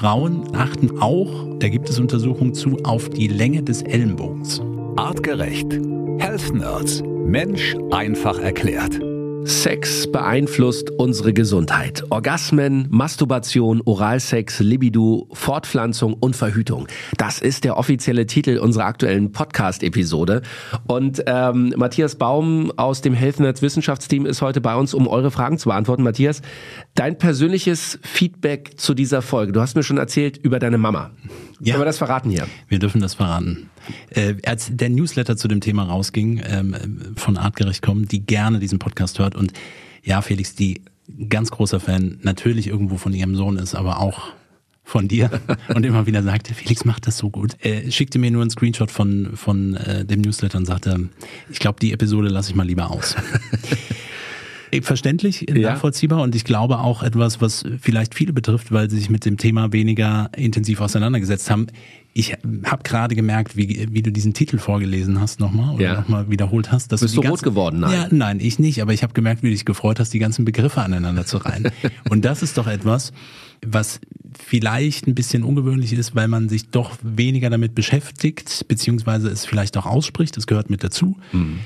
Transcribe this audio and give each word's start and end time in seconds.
Frauen 0.00 0.54
achten 0.54 0.98
auch, 1.02 1.28
da 1.58 1.68
gibt 1.68 1.90
es 1.90 1.98
Untersuchungen 1.98 2.54
zu, 2.54 2.78
auf 2.84 3.10
die 3.10 3.26
Länge 3.26 3.62
des 3.62 3.82
Ellenbogens. 3.82 4.62
Artgerecht. 4.96 5.78
Health 6.16 6.54
Nerds. 6.54 7.02
Mensch 7.26 7.76
einfach 7.90 8.38
erklärt. 8.38 8.98
Sex 9.44 10.10
beeinflusst 10.10 10.90
unsere 10.90 11.32
Gesundheit. 11.32 12.04
Orgasmen, 12.10 12.86
Masturbation, 12.90 13.82
Oralsex, 13.84 14.60
Libido, 14.60 15.28
Fortpflanzung 15.32 16.14
und 16.14 16.36
Verhütung. 16.36 16.86
Das 17.16 17.40
ist 17.40 17.64
der 17.64 17.76
offizielle 17.76 18.26
Titel 18.26 18.58
unserer 18.58 18.84
aktuellen 18.84 19.32
Podcast-Episode. 19.32 20.42
Und 20.86 21.22
ähm, 21.26 21.72
Matthias 21.76 22.16
Baum 22.16 22.72
aus 22.76 23.00
dem 23.00 23.14
Health 23.14 23.40
Nerds 23.40 23.62
Wissenschaftsteam 23.62 24.26
ist 24.26 24.42
heute 24.42 24.60
bei 24.60 24.74
uns, 24.74 24.94
um 24.94 25.08
eure 25.08 25.30
Fragen 25.30 25.58
zu 25.58 25.68
beantworten. 25.68 26.02
Matthias, 26.02 26.42
dein 26.94 27.18
persönliches 27.18 27.98
Feedback 28.02 28.78
zu 28.78 28.94
dieser 28.94 29.22
Folge. 29.22 29.52
Du 29.52 29.60
hast 29.60 29.74
mir 29.76 29.82
schon 29.82 29.98
erzählt 29.98 30.36
über 30.38 30.58
deine 30.58 30.78
Mama. 30.78 31.10
Ja. 31.60 31.74
Können 31.74 31.82
wir 31.82 31.86
das 31.86 31.98
verraten 31.98 32.30
hier? 32.30 32.46
Wir 32.68 32.78
dürfen 32.78 33.00
das 33.00 33.14
verraten. 33.14 33.70
Äh, 34.10 34.34
als 34.44 34.70
der 34.72 34.90
Newsletter 34.90 35.36
zu 35.36 35.48
dem 35.48 35.60
Thema 35.60 35.84
rausging, 35.84 36.42
ähm, 36.44 37.14
von 37.16 37.36
Artgerecht 37.36 37.82
kommen, 37.82 38.06
die 38.06 38.24
gerne 38.24 38.58
diesen 38.58 38.78
Podcast 38.78 39.18
hört 39.18 39.34
und 39.34 39.52
ja, 40.02 40.22
Felix, 40.22 40.54
die 40.54 40.82
ganz 41.28 41.50
großer 41.50 41.80
Fan 41.80 42.18
natürlich 42.22 42.68
irgendwo 42.68 42.96
von 42.96 43.12
ihrem 43.12 43.36
Sohn 43.36 43.56
ist, 43.56 43.74
aber 43.74 44.00
auch 44.00 44.32
von 44.84 45.08
dir 45.08 45.30
und 45.74 45.84
immer 45.84 46.06
wieder 46.06 46.22
sagte, 46.22 46.54
Felix 46.54 46.84
macht 46.84 47.06
das 47.06 47.18
so 47.18 47.30
gut. 47.30 47.56
Er 47.60 47.90
schickte 47.90 48.18
mir 48.18 48.30
nur 48.30 48.42
einen 48.42 48.50
Screenshot 48.50 48.90
von, 48.90 49.30
von 49.34 49.74
äh, 49.76 50.04
dem 50.04 50.20
Newsletter 50.20 50.58
und 50.58 50.66
sagte, 50.66 51.08
ich 51.50 51.58
glaube, 51.58 51.78
die 51.80 51.92
Episode 51.92 52.28
lasse 52.28 52.50
ich 52.50 52.56
mal 52.56 52.66
lieber 52.66 52.90
aus. 52.90 53.14
Verständlich, 54.82 55.46
ja. 55.48 55.72
nachvollziehbar 55.72 56.22
und 56.22 56.34
ich 56.34 56.44
glaube 56.44 56.78
auch 56.78 57.02
etwas, 57.02 57.40
was 57.40 57.64
vielleicht 57.80 58.14
viele 58.14 58.32
betrifft, 58.32 58.72
weil 58.72 58.88
sie 58.90 58.98
sich 58.98 59.10
mit 59.10 59.24
dem 59.24 59.36
Thema 59.36 59.72
weniger 59.72 60.30
intensiv 60.36 60.80
auseinandergesetzt 60.80 61.50
haben. 61.50 61.66
Ich 62.12 62.36
habe 62.64 62.82
gerade 62.82 63.14
gemerkt, 63.14 63.56
wie, 63.56 63.88
wie 63.92 64.02
du 64.02 64.10
diesen 64.10 64.34
Titel 64.34 64.58
vorgelesen 64.58 65.20
hast 65.20 65.38
nochmal 65.38 65.74
oder 65.74 65.84
ja. 65.84 65.94
nochmal 66.00 66.28
wiederholt 66.28 66.72
hast. 66.72 66.90
Dass 66.90 67.00
Bist 67.00 67.16
du, 67.16 67.20
du 67.20 67.28
rot 67.28 67.42
geworden? 67.42 67.80
Nein. 67.80 67.92
Ja, 67.92 68.08
nein, 68.10 68.40
ich 68.40 68.58
nicht, 68.58 68.82
aber 68.82 68.92
ich 68.92 69.02
habe 69.02 69.12
gemerkt, 69.12 69.42
wie 69.42 69.46
du 69.46 69.52
dich 69.52 69.64
gefreut 69.64 70.00
hast, 70.00 70.12
die 70.12 70.18
ganzen 70.18 70.44
Begriffe 70.44 70.82
aneinander 70.82 71.24
zu 71.24 71.36
reihen. 71.38 71.70
und 72.10 72.24
das 72.24 72.42
ist 72.42 72.58
doch 72.58 72.66
etwas, 72.66 73.12
was 73.64 74.00
vielleicht 74.38 75.06
ein 75.06 75.14
bisschen 75.14 75.44
ungewöhnlich 75.44 75.92
ist, 75.92 76.14
weil 76.14 76.28
man 76.28 76.48
sich 76.48 76.70
doch 76.70 76.96
weniger 77.02 77.50
damit 77.50 77.74
beschäftigt, 77.74 78.66
beziehungsweise 78.68 79.28
es 79.28 79.44
vielleicht 79.44 79.76
auch 79.76 79.86
ausspricht, 79.86 80.36
das 80.36 80.46
gehört 80.46 80.70
mit 80.70 80.82
dazu. 80.82 81.16
Mhm. 81.32 81.60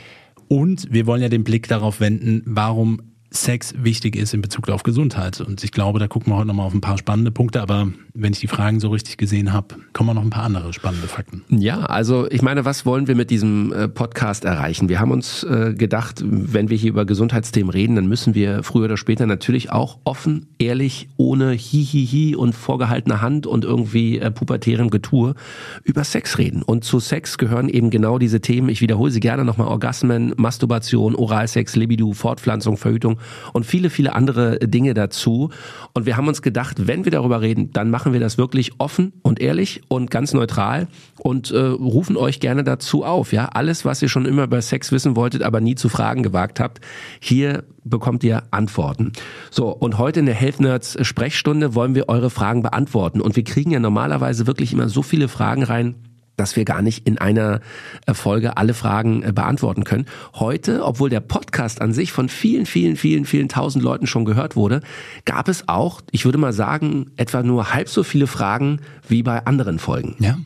Und 0.48 0.88
wir 0.90 1.06
wollen 1.06 1.22
ja 1.22 1.28
den 1.28 1.44
Blick 1.44 1.68
darauf 1.68 2.00
wenden, 2.00 2.42
warum 2.44 3.00
Sex 3.30 3.74
wichtig 3.78 4.16
ist 4.16 4.32
in 4.32 4.40
Bezug 4.40 4.68
auf 4.68 4.84
Gesundheit. 4.84 5.40
Und 5.40 5.64
ich 5.64 5.72
glaube, 5.72 5.98
da 5.98 6.06
gucken 6.06 6.32
wir 6.32 6.36
heute 6.36 6.48
nochmal 6.48 6.66
auf 6.66 6.74
ein 6.74 6.80
paar 6.80 6.98
spannende 6.98 7.30
Punkte. 7.30 7.60
Aber 7.60 7.88
wenn 8.16 8.32
ich 8.32 8.38
die 8.38 8.46
Fragen 8.46 8.78
so 8.78 8.90
richtig 8.90 9.16
gesehen 9.16 9.52
habe, 9.52 9.74
kommen 9.92 10.10
auch 10.10 10.14
noch 10.14 10.22
ein 10.22 10.30
paar 10.30 10.44
andere 10.44 10.72
spannende 10.72 11.08
Fakten. 11.08 11.42
Ja, 11.48 11.80
also 11.80 12.30
ich 12.30 12.42
meine, 12.42 12.64
was 12.64 12.86
wollen 12.86 13.08
wir 13.08 13.16
mit 13.16 13.28
diesem 13.30 13.72
äh, 13.72 13.88
Podcast 13.88 14.44
erreichen? 14.44 14.88
Wir 14.88 15.00
haben 15.00 15.10
uns 15.10 15.42
äh, 15.42 15.74
gedacht, 15.76 16.22
wenn 16.24 16.70
wir 16.70 16.76
hier 16.76 16.90
über 16.90 17.06
Gesundheitsthemen 17.06 17.70
reden, 17.70 17.96
dann 17.96 18.06
müssen 18.06 18.36
wir 18.36 18.62
früher 18.62 18.84
oder 18.84 18.96
später 18.96 19.26
natürlich 19.26 19.72
auch 19.72 19.98
offen, 20.04 20.46
ehrlich, 20.60 21.08
ohne 21.16 21.50
Hihihi 21.50 22.36
und 22.36 22.54
vorgehaltener 22.54 23.20
Hand 23.20 23.48
und 23.48 23.64
irgendwie 23.64 24.20
äh, 24.20 24.30
pubertärem 24.30 24.90
Getue 24.90 25.34
über 25.82 26.04
Sex 26.04 26.38
reden. 26.38 26.62
Und 26.62 26.84
zu 26.84 27.00
Sex 27.00 27.36
gehören 27.36 27.68
eben 27.68 27.90
genau 27.90 28.18
diese 28.18 28.40
Themen. 28.40 28.68
Ich 28.68 28.80
wiederhole 28.80 29.10
sie 29.10 29.20
gerne 29.20 29.44
nochmal. 29.44 29.66
Orgasmen, 29.66 30.34
Masturbation, 30.36 31.16
Oralsex, 31.16 31.74
Libido, 31.74 32.12
Fortpflanzung, 32.12 32.76
Verhütung 32.76 33.18
und 33.52 33.66
viele, 33.66 33.90
viele 33.90 34.14
andere 34.14 34.60
Dinge 34.60 34.94
dazu. 34.94 35.50
Und 35.94 36.06
wir 36.06 36.16
haben 36.16 36.28
uns 36.28 36.42
gedacht, 36.42 36.86
wenn 36.86 37.04
wir 37.04 37.10
darüber 37.10 37.40
reden, 37.40 37.72
dann 37.72 37.90
machen 37.90 38.03
wir 38.12 38.20
das 38.20 38.38
wirklich 38.38 38.72
offen 38.78 39.12
und 39.22 39.40
ehrlich 39.40 39.82
und 39.88 40.10
ganz 40.10 40.32
neutral 40.32 40.88
und 41.18 41.50
äh, 41.50 41.58
rufen 41.58 42.16
euch 42.16 42.40
gerne 42.40 42.64
dazu 42.64 43.04
auf. 43.04 43.32
Ja, 43.32 43.46
alles, 43.46 43.84
was 43.84 44.02
ihr 44.02 44.08
schon 44.08 44.26
immer 44.26 44.44
über 44.44 44.60
Sex 44.60 44.92
wissen 44.92 45.16
wolltet, 45.16 45.42
aber 45.42 45.60
nie 45.60 45.74
zu 45.74 45.88
fragen 45.88 46.22
gewagt 46.22 46.60
habt, 46.60 46.80
hier 47.20 47.64
bekommt 47.84 48.24
ihr 48.24 48.42
Antworten. 48.50 49.12
So, 49.50 49.68
und 49.68 49.98
heute 49.98 50.20
in 50.20 50.26
der 50.26 50.34
Health 50.34 50.60
Nerds 50.60 50.96
Sprechstunde 51.00 51.74
wollen 51.74 51.94
wir 51.94 52.08
eure 52.08 52.30
Fragen 52.30 52.62
beantworten. 52.62 53.20
Und 53.20 53.36
wir 53.36 53.44
kriegen 53.44 53.70
ja 53.70 53.80
normalerweise 53.80 54.46
wirklich 54.46 54.72
immer 54.72 54.88
so 54.88 55.02
viele 55.02 55.28
Fragen 55.28 55.62
rein, 55.62 55.94
dass 56.36 56.56
wir 56.56 56.64
gar 56.64 56.82
nicht 56.82 57.06
in 57.06 57.18
einer 57.18 57.60
äh, 58.06 58.14
Folge 58.14 58.56
alle 58.56 58.74
Fragen 58.74 59.22
äh, 59.22 59.32
beantworten 59.32 59.84
können. 59.84 60.06
Heute, 60.34 60.84
obwohl 60.84 61.10
der 61.10 61.20
Podcast 61.20 61.80
an 61.80 61.92
sich 61.92 62.12
von 62.12 62.28
vielen, 62.28 62.66
vielen, 62.66 62.96
vielen, 62.96 63.24
vielen 63.24 63.48
tausend 63.48 63.84
Leuten 63.84 64.06
schon 64.06 64.24
gehört 64.24 64.56
wurde, 64.56 64.80
gab 65.24 65.48
es 65.48 65.68
auch, 65.68 66.00
ich 66.10 66.24
würde 66.24 66.38
mal 66.38 66.52
sagen, 66.52 67.10
etwa 67.16 67.42
nur 67.42 67.72
halb 67.72 67.88
so 67.88 68.02
viele 68.02 68.26
Fragen 68.26 68.80
wie 69.08 69.22
bei 69.22 69.44
anderen 69.46 69.78
Folgen. 69.78 70.16
Ja. 70.18 70.38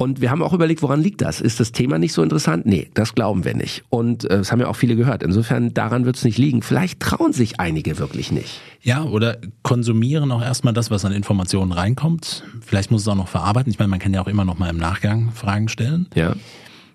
Und 0.00 0.20
wir 0.20 0.30
haben 0.30 0.44
auch 0.44 0.52
überlegt, 0.52 0.80
woran 0.82 1.02
liegt 1.02 1.20
das? 1.22 1.40
Ist 1.40 1.58
das 1.58 1.72
Thema 1.72 1.98
nicht 1.98 2.12
so 2.12 2.22
interessant? 2.22 2.66
Nee, 2.66 2.88
das 2.94 3.16
glauben 3.16 3.44
wir 3.44 3.54
nicht. 3.54 3.82
Und 3.90 4.24
äh, 4.24 4.38
das 4.38 4.52
haben 4.52 4.60
ja 4.60 4.68
auch 4.68 4.76
viele 4.76 4.94
gehört. 4.94 5.24
Insofern, 5.24 5.74
daran 5.74 6.04
wird 6.04 6.14
es 6.14 6.22
nicht 6.24 6.38
liegen. 6.38 6.62
Vielleicht 6.62 7.00
trauen 7.00 7.32
sich 7.32 7.58
einige 7.58 7.98
wirklich 7.98 8.30
nicht. 8.30 8.60
Ja, 8.80 9.02
oder 9.02 9.38
konsumieren 9.64 10.30
auch 10.30 10.40
erstmal 10.40 10.72
das, 10.72 10.92
was 10.92 11.04
an 11.04 11.10
Informationen 11.10 11.72
reinkommt. 11.72 12.44
Vielleicht 12.64 12.92
muss 12.92 13.02
es 13.02 13.08
auch 13.08 13.16
noch 13.16 13.26
verarbeiten. 13.26 13.72
Ich 13.72 13.80
meine, 13.80 13.88
man 13.88 13.98
kann 13.98 14.14
ja 14.14 14.20
auch 14.22 14.28
immer 14.28 14.44
noch 14.44 14.56
mal 14.56 14.70
im 14.70 14.76
Nachgang 14.76 15.32
Fragen 15.32 15.68
stellen. 15.68 16.06
Ja. 16.14 16.36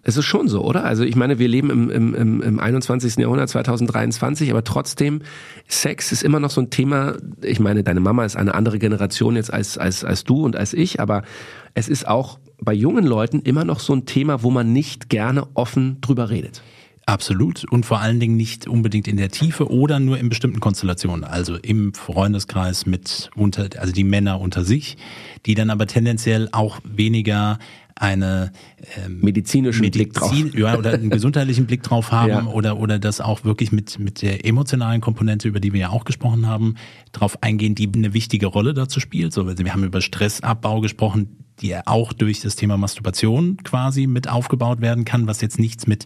Es 0.05 0.15
ist 0.15 0.25
schon 0.25 0.47
so, 0.47 0.63
oder? 0.63 0.85
Also 0.85 1.03
ich 1.03 1.17
meine, 1.17 1.39
wir 1.39 1.49
leben 1.49 1.69
im, 1.69 1.89
im, 1.89 2.15
im, 2.15 2.41
im 2.41 2.59
21. 2.59 3.17
Jahrhundert 3.17 3.49
2023, 3.49 4.49
aber 4.51 4.63
trotzdem, 4.63 5.21
Sex 5.67 6.13
ist 6.13 6.23
immer 6.23 6.39
noch 6.41 6.51
so 6.51 6.61
ein 6.61 6.69
Thema. 6.69 7.15
Ich 7.41 7.59
meine, 7.59 7.83
deine 7.83 7.99
Mama 8.01 8.23
ist 8.23 8.37
eine 8.37 8.53
andere 8.53 8.79
Generation 8.79 9.35
jetzt 9.35 9.51
als, 9.51 9.77
als, 9.77 10.05
als 10.05 10.23
du 10.23 10.43
und 10.43 10.55
als 10.55 10.73
ich, 10.73 11.01
aber 11.01 11.23
es 11.73 11.89
ist 11.89 12.07
auch 12.07 12.37
bei 12.63 12.73
jungen 12.73 13.05
Leuten 13.05 13.41
immer 13.41 13.65
noch 13.65 13.79
so 13.79 13.93
ein 13.93 14.05
Thema, 14.05 14.43
wo 14.43 14.51
man 14.51 14.73
nicht 14.73 15.09
gerne 15.09 15.47
offen 15.53 15.99
drüber 16.01 16.29
redet. 16.29 16.61
Absolut 17.05 17.65
und 17.65 17.85
vor 17.85 17.99
allen 17.99 18.21
Dingen 18.21 18.37
nicht 18.37 18.65
unbedingt 18.65 19.09
in 19.09 19.17
der 19.17 19.29
Tiefe 19.29 19.69
oder 19.69 19.99
nur 19.99 20.17
in 20.17 20.29
bestimmten 20.29 20.61
Konstellationen, 20.61 21.25
also 21.25 21.57
im 21.57 21.93
Freundeskreis 21.93 22.85
mit 22.85 23.29
unter, 23.35 23.67
also 23.77 23.91
die 23.91 24.05
Männer 24.05 24.39
unter 24.39 24.63
sich, 24.63 24.95
die 25.45 25.53
dann 25.53 25.69
aber 25.69 25.85
tendenziell 25.85 26.47
auch 26.53 26.79
weniger 26.85 27.59
eine 27.95 28.53
ähm, 28.97 29.19
medizinischen 29.19 29.81
Medizin, 29.81 30.11
Blick 30.11 30.13
drauf 30.13 30.33
ja, 30.55 30.77
oder 30.77 30.93
einen 30.93 31.09
gesundheitlichen 31.09 31.65
Blick 31.65 31.83
drauf 31.83 32.11
haben 32.11 32.29
ja. 32.29 32.45
oder 32.47 32.79
oder 32.79 32.99
das 32.99 33.21
auch 33.21 33.43
wirklich 33.43 33.71
mit 33.71 33.99
mit 33.99 34.21
der 34.21 34.45
emotionalen 34.45 35.01
Komponente, 35.01 35.47
über 35.47 35.59
die 35.59 35.73
wir 35.73 35.81
ja 35.81 35.89
auch 35.89 36.05
gesprochen 36.05 36.47
haben, 36.47 36.75
drauf 37.11 37.37
eingehen, 37.41 37.75
die 37.75 37.89
eine 37.93 38.13
wichtige 38.13 38.47
Rolle 38.47 38.73
dazu 38.73 38.99
spielt. 38.99 39.33
So, 39.33 39.45
wir 39.45 39.73
haben 39.73 39.83
über 39.83 40.01
Stressabbau 40.01 40.81
gesprochen, 40.81 41.37
die 41.61 41.75
auch 41.85 42.13
durch 42.13 42.41
das 42.41 42.55
Thema 42.55 42.77
Masturbation 42.77 43.57
quasi 43.63 44.07
mit 44.07 44.27
aufgebaut 44.29 44.81
werden 44.81 45.05
kann, 45.05 45.27
was 45.27 45.41
jetzt 45.41 45.59
nichts 45.59 45.87
mit 45.87 46.05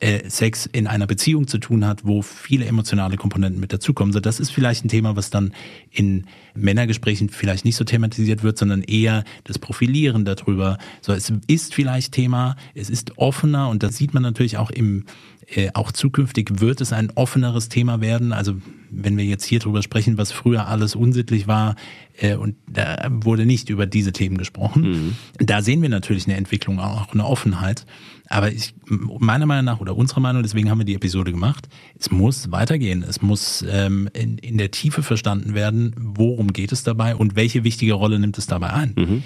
äh, 0.00 0.28
Sex 0.28 0.66
in 0.66 0.86
einer 0.86 1.06
Beziehung 1.06 1.46
zu 1.46 1.58
tun 1.58 1.86
hat, 1.86 2.04
wo 2.04 2.22
viele 2.22 2.64
emotionale 2.64 3.16
Komponenten 3.16 3.60
mit 3.60 3.72
dazukommen. 3.72 4.12
So, 4.12 4.20
das 4.20 4.40
ist 4.40 4.50
vielleicht 4.50 4.84
ein 4.84 4.88
Thema, 4.88 5.16
was 5.16 5.30
dann 5.30 5.52
in 5.90 6.26
Männergesprächen 6.54 7.28
vielleicht 7.28 7.64
nicht 7.64 7.76
so 7.76 7.84
thematisiert 7.84 8.42
wird, 8.42 8.58
sondern 8.58 8.82
eher 8.82 9.24
das 9.44 9.58
Profilieren 9.58 10.24
darüber. 10.24 10.78
So, 11.00 11.12
es 11.12 11.32
ist 11.46 11.74
vielleicht 11.74 12.12
Thema, 12.12 12.56
es 12.74 12.90
ist 12.90 13.18
offener 13.18 13.68
und 13.68 13.82
das 13.82 13.96
sieht 13.96 14.14
man 14.14 14.22
natürlich 14.22 14.56
auch 14.56 14.70
im 14.70 15.04
äh, 15.48 15.70
auch 15.74 15.92
zukünftig 15.92 16.60
wird 16.60 16.80
es 16.80 16.92
ein 16.92 17.10
offeneres 17.14 17.68
Thema 17.68 18.00
werden. 18.00 18.32
Also 18.32 18.54
wenn 18.90 19.16
wir 19.16 19.24
jetzt 19.24 19.44
hier 19.44 19.58
drüber 19.58 19.82
sprechen, 19.82 20.18
was 20.18 20.32
früher 20.32 20.66
alles 20.68 20.94
unsittlich 20.94 21.46
war 21.46 21.76
äh, 22.18 22.34
und 22.34 22.56
da 22.66 23.08
wurde 23.10 23.46
nicht 23.46 23.70
über 23.70 23.86
diese 23.86 24.12
Themen 24.12 24.38
gesprochen, 24.38 24.82
mhm. 24.82 25.16
da 25.38 25.62
sehen 25.62 25.82
wir 25.82 25.88
natürlich 25.88 26.26
eine 26.26 26.36
Entwicklung, 26.36 26.78
auch 26.78 27.12
eine 27.12 27.24
Offenheit. 27.24 27.86
Aber 28.28 28.52
ich, 28.52 28.74
meiner 28.86 29.46
Meinung 29.46 29.64
nach 29.64 29.80
oder 29.80 29.96
unserer 29.96 30.20
Meinung, 30.20 30.42
deswegen 30.42 30.70
haben 30.70 30.78
wir 30.78 30.84
die 30.84 30.94
Episode 30.94 31.32
gemacht, 31.32 31.68
es 31.98 32.12
muss 32.12 32.52
weitergehen. 32.52 33.02
Es 33.02 33.22
muss 33.22 33.64
ähm, 33.68 34.08
in, 34.12 34.38
in 34.38 34.56
der 34.56 34.70
Tiefe 34.70 35.02
verstanden 35.02 35.54
werden, 35.54 35.94
worum 35.96 36.52
geht 36.52 36.70
es 36.70 36.84
dabei 36.84 37.16
und 37.16 37.34
welche 37.34 37.64
wichtige 37.64 37.94
Rolle 37.94 38.20
nimmt 38.20 38.38
es 38.38 38.46
dabei 38.46 38.72
ein. 38.72 38.94
Mhm. 38.96 39.22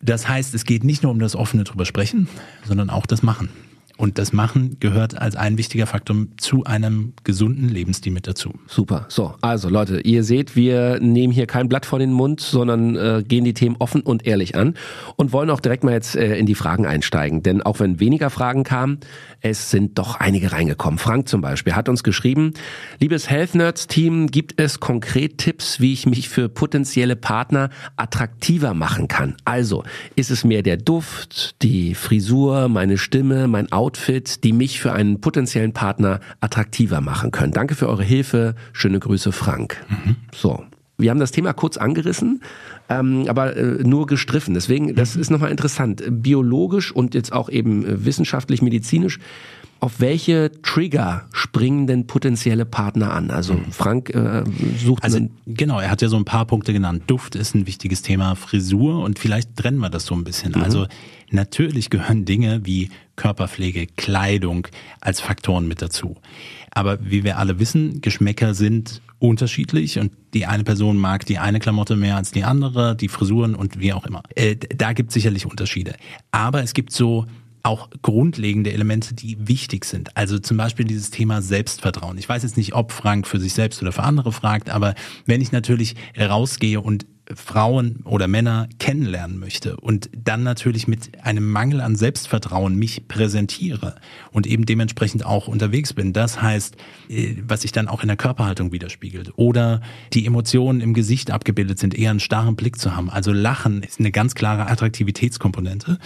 Das 0.00 0.28
heißt, 0.28 0.54
es 0.54 0.64
geht 0.64 0.84
nicht 0.84 1.02
nur 1.02 1.12
um 1.12 1.18
das 1.18 1.36
offene 1.36 1.64
drüber 1.64 1.84
sprechen, 1.84 2.28
sondern 2.64 2.90
auch 2.90 3.06
das 3.06 3.22
Machen. 3.22 3.50
Und 3.98 4.16
das 4.16 4.32
Machen 4.32 4.76
gehört 4.78 5.20
als 5.20 5.34
ein 5.34 5.58
wichtiger 5.58 5.88
Faktor 5.88 6.16
zu 6.36 6.62
einem 6.62 7.14
gesunden 7.24 7.68
Lebensstil 7.68 8.12
mit 8.12 8.28
dazu. 8.28 8.54
Super. 8.68 9.06
So, 9.08 9.34
also 9.40 9.68
Leute, 9.68 10.00
ihr 10.02 10.22
seht, 10.22 10.54
wir 10.54 11.00
nehmen 11.00 11.32
hier 11.32 11.48
kein 11.48 11.68
Blatt 11.68 11.84
vor 11.84 11.98
den 11.98 12.12
Mund, 12.12 12.40
sondern 12.40 12.94
äh, 12.94 13.24
gehen 13.26 13.44
die 13.44 13.54
Themen 13.54 13.74
offen 13.80 14.02
und 14.02 14.24
ehrlich 14.24 14.54
an 14.54 14.74
und 15.16 15.32
wollen 15.32 15.50
auch 15.50 15.58
direkt 15.58 15.82
mal 15.82 15.94
jetzt 15.94 16.14
äh, 16.14 16.36
in 16.38 16.46
die 16.46 16.54
Fragen 16.54 16.86
einsteigen. 16.86 17.42
Denn 17.42 17.60
auch 17.60 17.80
wenn 17.80 17.98
weniger 17.98 18.30
Fragen 18.30 18.62
kamen, 18.62 19.00
es 19.40 19.72
sind 19.72 19.98
doch 19.98 20.20
einige 20.20 20.52
reingekommen. 20.52 20.98
Frank 20.98 21.28
zum 21.28 21.40
Beispiel 21.40 21.74
hat 21.74 21.88
uns 21.88 22.04
geschrieben, 22.04 22.54
liebes 23.00 23.28
Health 23.28 23.56
Nerds 23.56 23.88
Team, 23.88 24.28
gibt 24.28 24.60
es 24.60 24.78
konkret 24.78 25.38
Tipps, 25.38 25.80
wie 25.80 25.92
ich 25.92 26.06
mich 26.06 26.28
für 26.28 26.48
potenzielle 26.48 27.16
Partner 27.16 27.70
attraktiver 27.96 28.74
machen 28.74 29.08
kann? 29.08 29.34
Also, 29.44 29.82
ist 30.14 30.30
es 30.30 30.44
mehr 30.44 30.62
der 30.62 30.76
Duft, 30.76 31.60
die 31.62 31.96
Frisur, 31.96 32.68
meine 32.68 32.96
Stimme, 32.96 33.48
mein 33.48 33.72
Auto, 33.72 33.87
Outfit, 33.88 34.44
die 34.44 34.52
mich 34.52 34.80
für 34.80 34.92
einen 34.92 35.22
potenziellen 35.22 35.72
Partner 35.72 36.20
attraktiver 36.40 37.00
machen 37.00 37.30
können. 37.30 37.52
Danke 37.54 37.74
für 37.74 37.88
eure 37.88 38.04
Hilfe. 38.04 38.54
Schöne 38.74 39.00
Grüße, 39.00 39.32
Frank. 39.32 39.82
Mhm. 39.88 40.16
So. 40.30 40.62
Wir 40.98 41.10
haben 41.10 41.20
das 41.20 41.30
Thema 41.30 41.54
kurz 41.54 41.78
angerissen. 41.78 42.42
ähm, 42.90 43.24
aber 43.28 43.56
äh, 43.56 43.82
nur 43.82 44.06
gestriffen. 44.06 44.52
Deswegen, 44.52 44.94
das 44.94 45.14
mhm. 45.14 45.20
ist 45.22 45.30
nochmal 45.30 45.50
interessant. 45.50 46.02
Biologisch 46.10 46.92
und 46.92 47.14
jetzt 47.14 47.32
auch 47.32 47.48
eben 47.48 47.86
äh, 47.86 48.04
wissenschaftlich, 48.04 48.60
medizinisch 48.60 49.20
auf 49.80 50.00
welche 50.00 50.50
Trigger 50.62 51.26
springen 51.32 51.86
denn 51.86 52.06
potenzielle 52.06 52.64
Partner 52.64 53.12
an? 53.12 53.30
Also 53.30 53.54
hm. 53.54 53.70
Frank 53.70 54.10
äh, 54.10 54.44
sucht 54.76 55.04
also 55.04 55.28
genau, 55.46 55.78
er 55.78 55.90
hat 55.90 56.02
ja 56.02 56.08
so 56.08 56.16
ein 56.16 56.24
paar 56.24 56.46
Punkte 56.46 56.72
genannt. 56.72 57.04
Duft 57.06 57.36
ist 57.36 57.54
ein 57.54 57.66
wichtiges 57.66 58.02
Thema, 58.02 58.34
Frisur 58.34 59.02
und 59.04 59.18
vielleicht 59.18 59.56
trennen 59.56 59.78
wir 59.78 59.90
das 59.90 60.06
so 60.06 60.14
ein 60.14 60.24
bisschen. 60.24 60.52
Mhm. 60.52 60.62
Also 60.62 60.86
natürlich 61.30 61.90
gehören 61.90 62.24
Dinge 62.24 62.64
wie 62.64 62.90
Körperpflege, 63.16 63.86
Kleidung 63.86 64.66
als 65.00 65.20
Faktoren 65.20 65.68
mit 65.68 65.80
dazu. 65.80 66.16
Aber 66.70 66.98
wie 67.02 67.24
wir 67.24 67.38
alle 67.38 67.58
wissen, 67.58 68.00
Geschmäcker 68.00 68.54
sind 68.54 69.00
unterschiedlich 69.20 69.98
und 69.98 70.12
die 70.34 70.46
eine 70.46 70.64
Person 70.64 70.96
mag 70.96 71.26
die 71.26 71.38
eine 71.38 71.58
Klamotte 71.58 71.96
mehr 71.96 72.16
als 72.16 72.30
die 72.30 72.44
andere, 72.44 72.94
die 72.94 73.08
Frisuren 73.08 73.54
und 73.54 73.80
wie 73.80 73.92
auch 73.92 74.06
immer. 74.06 74.22
Äh, 74.34 74.56
da 74.56 74.92
gibt 74.92 75.10
es 75.10 75.14
sicherlich 75.14 75.46
Unterschiede. 75.46 75.94
Aber 76.30 76.62
es 76.62 76.74
gibt 76.74 76.92
so 76.92 77.26
auch 77.62 77.90
grundlegende 78.02 78.72
Elemente, 78.72 79.14
die 79.14 79.48
wichtig 79.48 79.84
sind. 79.84 80.16
Also 80.16 80.38
zum 80.38 80.56
Beispiel 80.56 80.84
dieses 80.84 81.10
Thema 81.10 81.42
Selbstvertrauen. 81.42 82.18
Ich 82.18 82.28
weiß 82.28 82.42
jetzt 82.42 82.56
nicht, 82.56 82.74
ob 82.74 82.92
Frank 82.92 83.26
für 83.26 83.40
sich 83.40 83.54
selbst 83.54 83.82
oder 83.82 83.92
für 83.92 84.02
andere 84.02 84.32
fragt, 84.32 84.70
aber 84.70 84.94
wenn 85.26 85.40
ich 85.40 85.52
natürlich 85.52 85.96
rausgehe 86.18 86.80
und 86.80 87.06
Frauen 87.34 88.00
oder 88.04 88.26
Männer 88.26 88.68
kennenlernen 88.78 89.38
möchte 89.38 89.76
und 89.76 90.08
dann 90.16 90.42
natürlich 90.42 90.88
mit 90.88 91.22
einem 91.24 91.50
Mangel 91.50 91.80
an 91.80 91.94
Selbstvertrauen 91.94 92.74
mich 92.74 93.06
präsentiere 93.06 93.96
und 94.32 94.46
eben 94.46 94.64
dementsprechend 94.64 95.26
auch 95.26 95.46
unterwegs 95.46 95.92
bin. 95.92 96.12
Das 96.12 96.40
heißt, 96.40 96.76
äh, 97.08 97.34
was 97.46 97.62
sich 97.62 97.72
dann 97.72 97.88
auch 97.88 98.02
in 98.02 98.08
der 98.08 98.16
Körperhaltung 98.16 98.72
widerspiegelt 98.72 99.32
oder 99.36 99.82
die 100.12 100.24
Emotionen 100.24 100.80
im 100.80 100.94
Gesicht 100.94 101.30
abgebildet 101.30 101.78
sind, 101.78 101.94
eher 101.94 102.10
einen 102.10 102.20
starren 102.20 102.56
Blick 102.56 102.78
zu 102.78 102.96
haben. 102.96 103.10
Also 103.10 103.32
Lachen 103.32 103.82
ist 103.82 104.00
eine 104.00 104.10
ganz 104.10 104.34
klare 104.34 104.68
Attraktivitätskomponente 104.68 105.98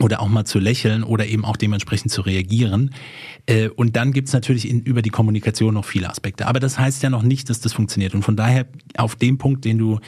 oder 0.00 0.20
auch 0.20 0.28
mal 0.28 0.44
zu 0.44 0.58
lächeln 0.58 1.04
oder 1.04 1.26
eben 1.26 1.44
auch 1.44 1.56
dementsprechend 1.56 2.10
zu 2.10 2.22
reagieren. 2.22 2.92
Äh, 3.46 3.68
und 3.68 3.94
dann 3.96 4.12
gibt's 4.12 4.32
natürlich 4.32 4.68
in, 4.68 4.82
über 4.82 5.02
die 5.02 5.10
Kommunikation 5.10 5.74
noch 5.74 5.84
viele 5.84 6.10
Aspekte. 6.10 6.46
Aber 6.46 6.58
das 6.58 6.78
heißt 6.78 7.02
ja 7.02 7.10
noch 7.10 7.22
nicht, 7.22 7.48
dass 7.50 7.60
das 7.60 7.72
funktioniert. 7.72 8.14
Und 8.14 8.22
von 8.22 8.36
daher 8.36 8.66
auf 8.96 9.14
dem 9.14 9.38
Punkt, 9.38 9.64
den 9.64 9.78
du 9.78 10.00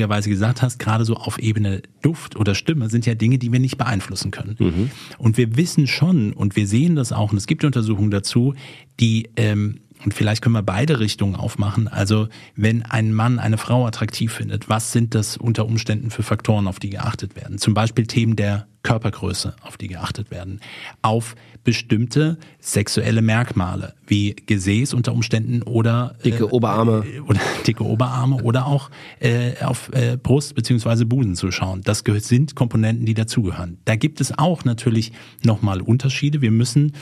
richtigerweise 0.00 0.30
gesagt 0.30 0.62
hast, 0.62 0.78
gerade 0.78 1.04
so 1.04 1.14
auf 1.14 1.38
Ebene 1.38 1.82
Duft 2.02 2.36
oder 2.36 2.54
Stimme, 2.54 2.88
sind 2.88 3.06
ja 3.06 3.14
Dinge, 3.14 3.38
die 3.38 3.52
wir 3.52 3.60
nicht 3.60 3.76
beeinflussen 3.76 4.30
können. 4.30 4.56
Mhm. 4.58 4.90
Und 5.18 5.36
wir 5.36 5.56
wissen 5.56 5.86
schon 5.86 6.32
und 6.32 6.56
wir 6.56 6.66
sehen 6.66 6.96
das 6.96 7.12
auch, 7.12 7.32
und 7.32 7.38
es 7.38 7.46
gibt 7.46 7.64
Untersuchungen 7.64 8.10
dazu, 8.10 8.54
die 8.98 9.28
ähm, 9.36 9.80
und 10.02 10.14
vielleicht 10.14 10.40
können 10.40 10.54
wir 10.54 10.62
beide 10.62 10.98
Richtungen 10.98 11.36
aufmachen. 11.36 11.86
Also 11.86 12.28
wenn 12.56 12.82
ein 12.84 13.12
Mann 13.12 13.38
eine 13.38 13.58
Frau 13.58 13.86
attraktiv 13.86 14.32
findet, 14.32 14.70
was 14.70 14.92
sind 14.92 15.14
das 15.14 15.36
unter 15.36 15.66
Umständen 15.66 16.10
für 16.10 16.22
Faktoren, 16.22 16.68
auf 16.68 16.78
die 16.78 16.88
geachtet 16.88 17.36
werden? 17.36 17.58
Zum 17.58 17.74
Beispiel 17.74 18.06
Themen 18.06 18.34
der 18.34 18.66
Körpergröße, 18.82 19.56
auf 19.60 19.76
die 19.76 19.88
geachtet 19.88 20.30
werden. 20.30 20.60
Auf 21.02 21.34
bestimmte 21.64 22.38
sexuelle 22.60 23.22
Merkmale, 23.22 23.94
wie 24.06 24.34
Gesäß 24.34 24.94
unter 24.94 25.12
Umständen 25.12 25.62
oder 25.62 26.16
dicke 26.24 26.44
äh, 26.44 26.48
Oberarme 26.48 27.04
oder 27.26 27.40
dicke 27.66 27.84
Oberarme 27.84 28.42
oder 28.42 28.66
auch 28.66 28.90
äh, 29.20 29.52
auf 29.62 29.90
äh, 29.92 30.16
Brust 30.16 30.54
beziehungsweise 30.54 31.06
Busen 31.06 31.36
zu 31.36 31.50
schauen. 31.50 31.82
Das 31.82 32.02
sind 32.06 32.54
Komponenten, 32.54 33.06
die 33.06 33.14
dazugehören. 33.14 33.78
Da 33.84 33.96
gibt 33.96 34.20
es 34.20 34.36
auch 34.38 34.64
natürlich 34.64 35.12
nochmal 35.44 35.80
Unterschiede. 35.80 36.40
Wir 36.40 36.50
müssen 36.50 36.92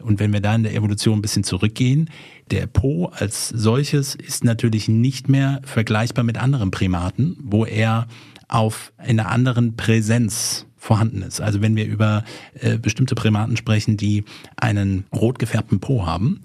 und 0.00 0.20
wenn 0.20 0.32
wir 0.32 0.40
da 0.40 0.54
in 0.54 0.62
der 0.62 0.74
Evolution 0.74 1.18
ein 1.18 1.22
bisschen 1.22 1.44
zurückgehen, 1.44 2.10
der 2.50 2.66
Po 2.66 3.06
als 3.06 3.48
solches 3.48 4.14
ist 4.14 4.44
natürlich 4.44 4.88
nicht 4.88 5.28
mehr 5.28 5.60
vergleichbar 5.64 6.24
mit 6.24 6.38
anderen 6.38 6.70
Primaten, 6.70 7.36
wo 7.40 7.64
er 7.64 8.06
auf 8.48 8.92
einer 8.96 9.28
anderen 9.28 9.76
Präsenz 9.76 10.66
vorhanden 10.78 11.22
ist. 11.22 11.40
Also 11.40 11.60
wenn 11.60 11.76
wir 11.76 11.86
über 11.86 12.24
äh, 12.54 12.78
bestimmte 12.78 13.14
Primaten 13.14 13.56
sprechen, 13.56 13.96
die 13.96 14.24
einen 14.56 15.04
rot 15.12 15.38
gefärbten 15.38 15.80
Po 15.80 16.06
haben, 16.06 16.40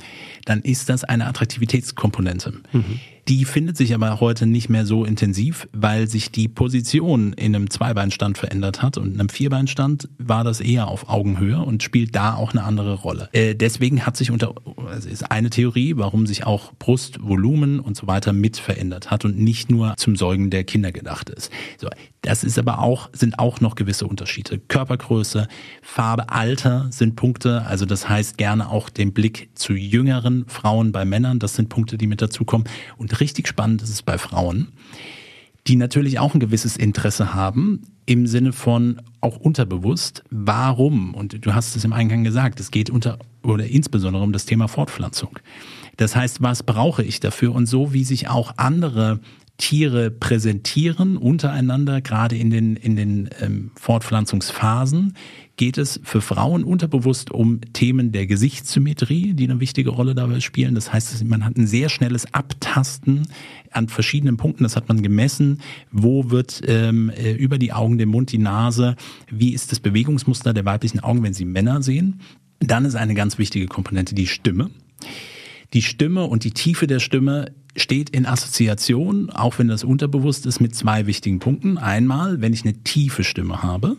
dann 0.46 0.62
ist 0.62 0.90
das 0.90 1.04
eine 1.04 1.28
Attraktivitätskomponente. 1.28 2.54
Mhm. 2.72 3.00
Die 3.30 3.46
findet 3.46 3.78
sich 3.78 3.96
aber 3.96 4.20
heute 4.20 4.46
nicht 4.46 4.68
mehr 4.68 4.86
so 4.86 5.06
intensiv, 5.06 5.70
weil 5.72 6.10
sich 6.10 6.31
die 6.31 6.50
Position 6.50 7.31
in 7.31 7.56
einem 7.56 7.70
Zweibeinstand 7.70 8.38
verändert 8.38 8.81
hat 8.81 8.98
und 8.98 9.14
in 9.14 9.20
einem 9.20 9.30
Vierbeinstand 9.30 10.10
war 10.18 10.44
das 10.44 10.60
eher 10.60 10.90
auf 10.90 11.08
Augenhöhe 11.08 11.60
und 11.60 11.84
spielt 11.84 12.16
da 12.16 12.36
auch 12.36 12.52
eine 12.52 12.64
andere 12.64 12.96
Rolle. 12.96 13.30
Äh, 13.31 13.56
deswegen 13.56 14.06
hat 14.06 14.18
sich 14.18 14.30
unter, 14.30 14.54
also 14.90 15.08
ist 15.08 15.31
eine 15.31 15.50
Theorie, 15.50 15.94
warum 15.96 16.28
sich 16.28 16.46
auch 16.46 16.74
Brustvolumen 16.80 17.80
und 17.80 17.96
so 17.96 18.08
weiter 18.08 18.34
mit 18.34 18.58
verändert 18.58 19.10
hat 19.10 19.24
und 19.24 19.40
nicht 19.40 19.72
nur 19.72 19.96
zum 19.96 20.18
Säugen 20.18 20.50
der 20.50 20.66
Kinder 20.66 20.92
gedacht 20.92 21.30
ist. 21.30 21.50
So, 21.78 21.88
das 22.24 22.44
ist 22.44 22.60
aber 22.60 22.80
auch, 22.80 23.10
sind 23.14 23.40
auch 23.40 23.62
noch 23.62 23.75
gewisse 23.75 24.06
Unterschiede. 24.06 24.60
Körpergröße, 24.60 25.48
Farbe, 25.81 26.30
Alter 26.30 26.88
sind 26.90 27.16
Punkte, 27.16 27.66
also 27.66 27.86
das 27.86 28.10
heißt 28.10 28.38
gerne 28.38 28.70
auch 28.70 28.90
den 28.90 29.14
Blick 29.14 29.50
zu 29.56 29.74
jüngeren 29.74 30.46
Frauen 30.48 30.92
bei 30.92 31.06
Männern, 31.06 31.40
das 31.40 31.56
sind 31.56 31.70
Punkte, 31.70 31.98
die 31.98 32.08
mit 32.08 32.22
dazukommen 32.22 32.68
und 32.98 33.12
richtig 33.19 33.48
spannend 33.48 33.81
ist 33.81 33.89
es 33.89 34.01
bei 34.01 34.18
Frauen, 34.18 34.69
die 35.68 35.75
natürlich 35.75 36.19
auch 36.19 36.33
ein 36.33 36.39
gewisses 36.39 36.77
Interesse 36.77 37.33
haben 37.33 37.81
im 38.06 38.27
Sinne 38.27 38.51
von 38.51 39.01
auch 39.21 39.38
unterbewusst, 39.38 40.24
warum? 40.30 41.13
Und 41.13 41.45
du 41.45 41.56
hast 41.56 41.75
es 41.75 41.86
im 41.86 41.94
Eingang 41.94 42.24
gesagt, 42.24 42.60
es 42.60 42.69
geht 42.69 42.89
unter 42.89 43.18
oder 43.44 43.65
insbesondere 43.65 44.24
um 44.24 44.33
das 44.33 44.45
Thema 44.45 44.68
Fortpflanzung. 44.68 45.39
Das 45.98 46.15
heißt, 46.15 46.42
was 46.42 46.63
brauche 46.63 47.04
ich 47.04 47.19
dafür? 47.19 47.54
Und 47.54 47.65
so 47.65 47.94
wie 47.94 48.04
sich 48.04 48.27
auch 48.27 48.54
andere 48.57 49.19
Tiere 49.58 50.10
präsentieren 50.10 51.16
untereinander, 51.16 52.02
gerade 52.02 52.36
in 52.36 52.50
den, 52.50 52.76
in 52.76 52.96
den 52.96 53.30
ähm, 53.40 53.72
Fortpflanzungsphasen, 53.76 55.14
geht 55.58 55.78
es 55.78 56.00
für 56.04 56.22
Frauen 56.22 56.64
unterbewusst 56.64 57.30
um 57.30 57.62
Themen 57.74 58.12
der 58.12 58.26
Gesichtssymmetrie, 58.26 59.36
die 59.36 59.44
eine 59.44 59.60
wichtige 59.60 59.92
Rolle 59.92 60.16
dabei 60.16 60.40
spielen. 60.40 60.74
Das 60.74 60.92
heißt, 60.92 61.24
man 61.26 61.46
hat 61.46 61.56
ein 61.56 61.68
sehr 61.68 61.90
schnelles 61.90 62.34
Abtasten 62.34 63.28
an 63.70 63.90
verschiedenen 63.90 64.38
Punkten. 64.38 64.64
Das 64.64 64.76
hat 64.76 64.88
man 64.88 65.04
gemessen. 65.04 65.62
Wo 65.92 66.32
wird 66.32 66.62
ähm, 66.68 67.12
äh, 67.12 67.34
über 67.34 67.60
die 67.60 67.74
Augen, 67.74 68.00
den 68.00 68.10
Mund, 68.10 68.32
die 68.32 68.40
Nase, 68.40 68.96
wie 69.30 69.54
ist 69.54 69.72
das 69.72 69.80
Bewegungsmuster 69.80 70.54
der 70.54 70.66
weiblichen 70.66 71.00
Augen, 71.00 71.22
wenn 71.22 71.34
sie 71.36 71.46
Männer 71.46 71.84
sehen? 71.84 72.22
Dann 72.60 72.86
ist 72.86 72.96
eine 72.96 73.14
ganz 73.14 73.38
wichtige 73.38 73.68
Komponente 73.68 74.16
die 74.16 74.28
Stimme. 74.28 74.72
Die 75.74 75.84
Stimme 75.84 76.24
und 76.26 76.44
die 76.44 76.52
Tiefe 76.52 76.88
der 76.88 77.00
Stimme 77.00 77.52
steht 77.75 78.10
in 78.12 78.25
Assoziation, 78.25 79.30
auch 79.30 79.58
wenn 79.58 79.68
das 79.68 79.84
unterbewusst 79.84 80.46
ist, 80.46 80.60
mit 80.60 80.75
zwei 80.75 81.08
wichtigen 81.08 81.40
Punkten. 81.40 81.78
Einmal, 81.78 82.42
wenn 82.42 82.54
ich 82.54 82.64
eine 82.64 82.74
tiefe 82.84 83.24
Stimme 83.24 83.64
habe, 83.64 83.98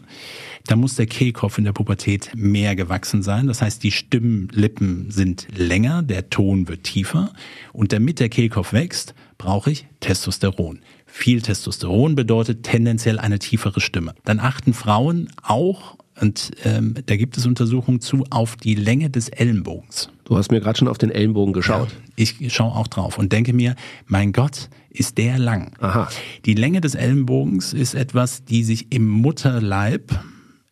dann 0.67 0.81
muss 0.81 0.95
der 0.95 1.07
Kehlkopf 1.07 1.59
in 1.59 1.65
der 1.65 1.73
Pubertät 1.73 2.31
mehr 2.35 2.77
gewachsen 2.77 3.23
sein. 3.23 3.47
Das 3.47 3.61
heißt, 3.61 3.83
die 3.83 3.91
Stimmlippen 3.91 5.11
sind 5.11 5.49
länger, 5.57 6.03
der 6.03 6.31
Ton 6.31 6.69
wird 6.69 6.85
tiefer. 6.85 7.33
Und 7.73 7.93
damit 7.93 8.21
der 8.21 8.29
Kehlkopf 8.29 8.73
wächst, 8.73 9.15
brauche 9.39 9.71
ich 9.71 9.87
Testosteron. 10.01 10.81
Viel 11.07 11.43
Testosteron 11.43 12.15
bedeutet 12.15 12.63
tendenziell 12.63 13.19
eine 13.19 13.39
tiefere 13.39 13.81
Stimme. 13.81 14.15
Dann 14.25 14.41
achten 14.41 14.73
Frauen 14.73 15.31
auch 15.43 15.97
und 16.21 16.53
ähm, 16.65 16.95
da 17.07 17.17
gibt 17.17 17.37
es 17.37 17.47
Untersuchungen 17.47 18.01
zu 18.01 18.25
auf 18.31 18.57
die 18.57 18.75
Länge 18.75 19.11
des 19.11 19.29
Ellenbogens. 19.29 20.11
Du 20.25 20.37
hast 20.37 20.51
mir 20.51 20.61
gerade 20.61 20.79
schon 20.79 20.89
auf 20.89 20.99
den 20.99 21.11
Ellenbogen 21.11 21.53
geschaut. 21.53 21.89
Ja, 21.91 21.97
ich 22.17 22.53
schaue 22.53 22.75
auch 22.75 22.89
drauf 22.89 23.19
und 23.19 23.33
denke 23.33 23.53
mir, 23.53 23.77
mein 24.07 24.33
Gott, 24.33 24.71
ist 24.91 25.19
der 25.19 25.39
lang. 25.39 25.73
Aha. 25.81 26.09
Die 26.45 26.55
Länge 26.55 26.81
des 26.81 26.95
Ellenbogens 26.95 27.73
ist 27.73 27.95
etwas, 27.95 28.45
die 28.45 28.65
sich 28.65 28.93
im 28.93 29.07
Mutterleib 29.07 30.13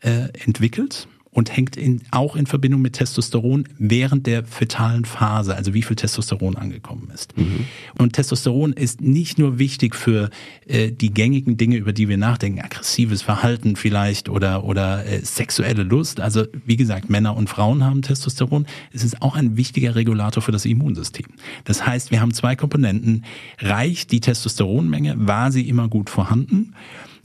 äh, 0.01 0.29
entwickelt 0.45 1.09
und 1.33 1.57
hängt 1.57 1.77
in, 1.77 2.03
auch 2.11 2.37
in 2.37 2.47
Verbindung 2.47 2.83
mit 2.83 2.93
Testosteron 2.93 3.65
während 3.79 4.27
der 4.27 4.45
fetalen 4.45 5.07
Phase, 5.07 5.57
also 5.57 5.73
wie 5.73 5.83
viel 5.83 5.97
Testosteron 5.97 6.57
angekommen 6.57 7.11
ist. 7.13 7.37
Mhm. 7.39 7.65
Und 7.97 8.13
Testosteron 8.13 8.75
ist 8.75 9.01
nicht 9.01 9.39
nur 9.39 9.59
wichtig 9.59 9.97
für 9.97 10.29
äh, 10.67 10.93
die 10.93 11.13
gängigen 11.13 11.57
Dinge, 11.57 11.77
über 11.77 11.95
die 11.95 12.09
wir 12.09 12.19
nachdenken, 12.19 12.61
aggressives 12.61 13.23
Verhalten 13.23 13.77
vielleicht 13.77 14.29
oder, 14.29 14.65
oder 14.65 15.07
äh, 15.07 15.21
sexuelle 15.21 15.85
Lust. 15.85 16.21
Also 16.21 16.45
wie 16.67 16.77
gesagt, 16.77 17.09
Männer 17.09 17.35
und 17.35 17.49
Frauen 17.49 17.83
haben 17.83 18.03
Testosteron. 18.03 18.67
Es 18.93 19.03
ist 19.03 19.23
auch 19.23 19.35
ein 19.35 19.57
wichtiger 19.57 19.95
Regulator 19.95 20.43
für 20.43 20.53
das 20.53 20.67
Immunsystem. 20.67 21.27
Das 21.65 21.87
heißt, 21.87 22.11
wir 22.11 22.21
haben 22.21 22.35
zwei 22.35 22.57
Komponenten. 22.57 23.25
Reicht 23.59 24.13
die 24.13 24.21
Testosteronmenge? 24.21 25.15
War 25.17 25.51
sie 25.51 25.67
immer 25.67 25.89
gut 25.89 26.11
vorhanden? 26.11 26.75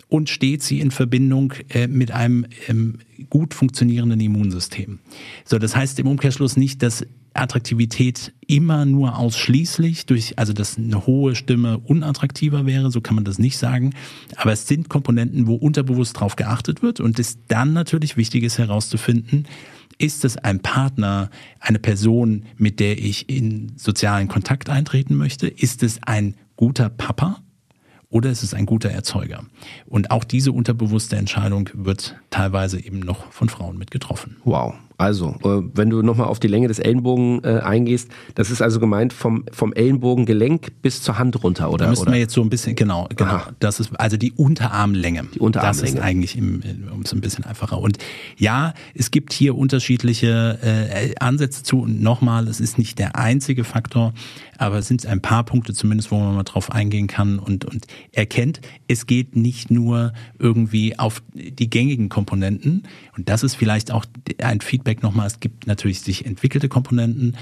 Und 0.09 0.29
steht 0.29 0.63
sie 0.63 0.79
in 0.79 0.91
Verbindung 0.91 1.53
äh, 1.69 1.87
mit 1.87 2.11
einem 2.11 2.45
ähm, 2.67 2.99
gut 3.29 3.53
funktionierenden 3.53 4.19
Immunsystem. 4.19 4.99
So, 5.45 5.59
das 5.59 5.75
heißt 5.75 5.99
im 5.99 6.07
Umkehrschluss 6.07 6.55
nicht, 6.55 6.81
dass 6.81 7.05
Attraktivität 7.33 8.33
immer 8.47 8.85
nur 8.85 9.17
ausschließlich 9.17 10.05
durch, 10.07 10.39
also 10.39 10.53
dass 10.53 10.77
eine 10.77 11.05
hohe 11.05 11.35
Stimme 11.35 11.77
unattraktiver 11.77 12.65
wäre, 12.65 12.89
so 12.89 12.99
kann 12.99 13.15
man 13.15 13.25
das 13.25 13.37
nicht 13.37 13.57
sagen. 13.57 13.93
Aber 14.35 14.51
es 14.53 14.67
sind 14.67 14.89
Komponenten, 14.89 15.47
wo 15.47 15.55
unterbewusst 15.55 16.19
drauf 16.19 16.35
geachtet 16.35 16.81
wird 16.81 16.99
und 16.99 17.19
es 17.19 17.37
dann 17.47 17.73
natürlich 17.73 18.17
wichtig 18.17 18.43
ist 18.43 18.57
herauszufinden, 18.57 19.45
ist 19.99 20.25
es 20.25 20.37
ein 20.37 20.61
Partner, 20.61 21.29
eine 21.59 21.79
Person, 21.79 22.43
mit 22.57 22.79
der 22.79 22.99
ich 22.99 23.29
in 23.29 23.71
sozialen 23.77 24.27
Kontakt 24.27 24.69
eintreten 24.69 25.15
möchte? 25.15 25.47
Ist 25.47 25.83
es 25.83 25.99
ein 26.03 26.35
guter 26.55 26.89
Papa? 26.89 27.41
Oder 28.09 28.29
ist 28.29 28.43
es 28.43 28.53
ein 28.53 28.65
guter 28.65 28.89
Erzeuger? 28.89 29.43
Und 29.85 30.11
auch 30.11 30.23
diese 30.23 30.51
unterbewusste 30.51 31.15
Entscheidung 31.15 31.69
wird 31.73 32.15
teilweise 32.29 32.83
eben 32.83 32.99
noch 32.99 33.31
von 33.31 33.49
Frauen 33.49 33.77
mit 33.77 33.91
getroffen. 33.91 34.37
Wow. 34.43 34.75
Also, 34.99 35.35
äh, 35.43 35.61
wenn 35.75 35.91
du 35.91 36.01
nochmal 36.01 36.27
auf 36.27 36.39
die 36.39 36.47
Länge 36.47 36.67
des 36.67 36.79
Ellenbogen 36.79 37.43
äh, 37.43 37.59
eingehst, 37.59 38.09
das 38.33 38.49
ist 38.49 38.63
also 38.63 38.79
gemeint 38.79 39.13
vom, 39.13 39.45
vom 39.51 39.71
Ellenbogengelenk 39.73 40.81
bis 40.81 41.03
zur 41.03 41.19
Hand 41.19 41.43
runter, 41.43 41.69
oder? 41.69 41.85
Da 41.85 41.89
müssen 41.91 42.03
oder? 42.03 42.13
wir 42.13 42.19
jetzt 42.19 42.33
so 42.33 42.41
ein 42.41 42.49
bisschen, 42.49 42.75
genau, 42.75 43.07
genau. 43.15 43.31
Aha. 43.31 43.51
Das 43.59 43.79
ist 43.79 43.91
also 43.99 44.17
die 44.17 44.31
Unterarmlänge. 44.31 45.25
Die 45.35 45.39
Unterarmlänge. 45.39 45.81
Das 45.83 45.93
ist 45.93 45.99
eigentlich 45.99 46.35
im, 46.35 46.63
um 46.91 47.01
es 47.01 47.13
ein 47.13 47.21
bisschen 47.21 47.45
einfacher. 47.45 47.79
Und 47.79 47.99
ja, 48.37 48.73
es 48.95 49.11
gibt 49.11 49.33
hier 49.33 49.55
unterschiedliche 49.55 50.57
äh, 50.63 51.13
Ansätze 51.19 51.61
zu. 51.61 51.81
Und 51.81 52.01
nochmal, 52.01 52.47
es 52.47 52.59
ist 52.59 52.79
nicht 52.79 52.97
der 52.97 53.15
einzige 53.15 53.63
Faktor, 53.65 54.13
aber 54.57 54.79
es 54.79 54.87
sind 54.87 55.05
ein 55.05 55.21
paar 55.21 55.43
Punkte 55.43 55.73
zumindest, 55.73 56.09
wo 56.09 56.17
man 56.17 56.33
mal 56.33 56.43
drauf 56.43 56.71
eingehen 56.71 57.05
kann 57.05 57.37
und, 57.37 57.65
und 57.65 57.85
erkennt, 58.13 58.61
es 58.87 59.05
geht 59.05 59.35
nicht 59.35 59.69
nur 59.69 60.13
irgendwie 60.39 60.97
auf 60.97 61.21
die 61.35 61.69
gängigen 61.69 62.09
Komponenten. 62.09 62.81
Und 63.15 63.29
das 63.29 63.43
ist 63.43 63.53
vielleicht 63.53 63.91
auch 63.91 64.05
ein 64.41 64.61
Feedback 64.61 64.86
Feedback 64.87 65.03
nochmal, 65.03 65.27
es 65.27 65.41
gibt 65.41 65.67
natürlich 65.67 65.99
sich 65.99 66.25
entwickelte 66.25 66.69
Komponenten 66.69 67.35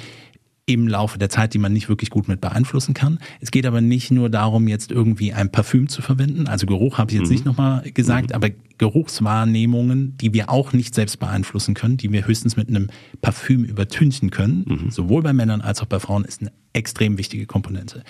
im 0.65 0.87
Laufe 0.87 1.19
der 1.19 1.29
Zeit, 1.29 1.53
die 1.53 1.59
man 1.59 1.73
nicht 1.73 1.89
wirklich 1.89 2.09
gut 2.09 2.27
mit 2.27 2.41
beeinflussen 2.41 2.95
kann. 2.95 3.19
Es 3.39 3.51
geht 3.51 3.67
aber 3.67 3.81
nicht 3.81 4.09
nur 4.09 4.31
darum, 4.31 4.67
jetzt 4.67 4.91
irgendwie 4.91 5.31
ein 5.31 5.51
Parfüm 5.51 5.87
zu 5.87 6.01
verwenden. 6.01 6.47
Also 6.47 6.65
Geruch 6.65 6.97
habe 6.97 7.11
ich 7.11 7.19
jetzt 7.19 7.27
mhm. 7.27 7.33
nicht 7.33 7.45
nochmal 7.45 7.83
gesagt, 7.91 8.29
mhm. 8.29 8.35
aber 8.35 8.49
Geruchswahrnehmungen, 8.79 10.17
die 10.17 10.33
wir 10.33 10.49
auch 10.49 10.73
nicht 10.73 10.95
selbst 10.95 11.19
beeinflussen 11.19 11.75
können, 11.75 11.97
die 11.97 12.11
wir 12.11 12.25
höchstens 12.25 12.57
mit 12.57 12.67
einem 12.67 12.87
Parfüm 13.21 13.63
übertünchen 13.63 14.31
können, 14.31 14.65
mhm. 14.67 14.89
sowohl 14.89 15.21
bei 15.21 15.33
Männern 15.33 15.61
als 15.61 15.83
auch 15.83 15.85
bei 15.85 15.99
Frauen, 15.99 16.25
ist 16.25 16.41
eine 16.41 16.51
extrem 16.73 17.19
wichtige 17.19 17.45
Komponente. 17.45 18.03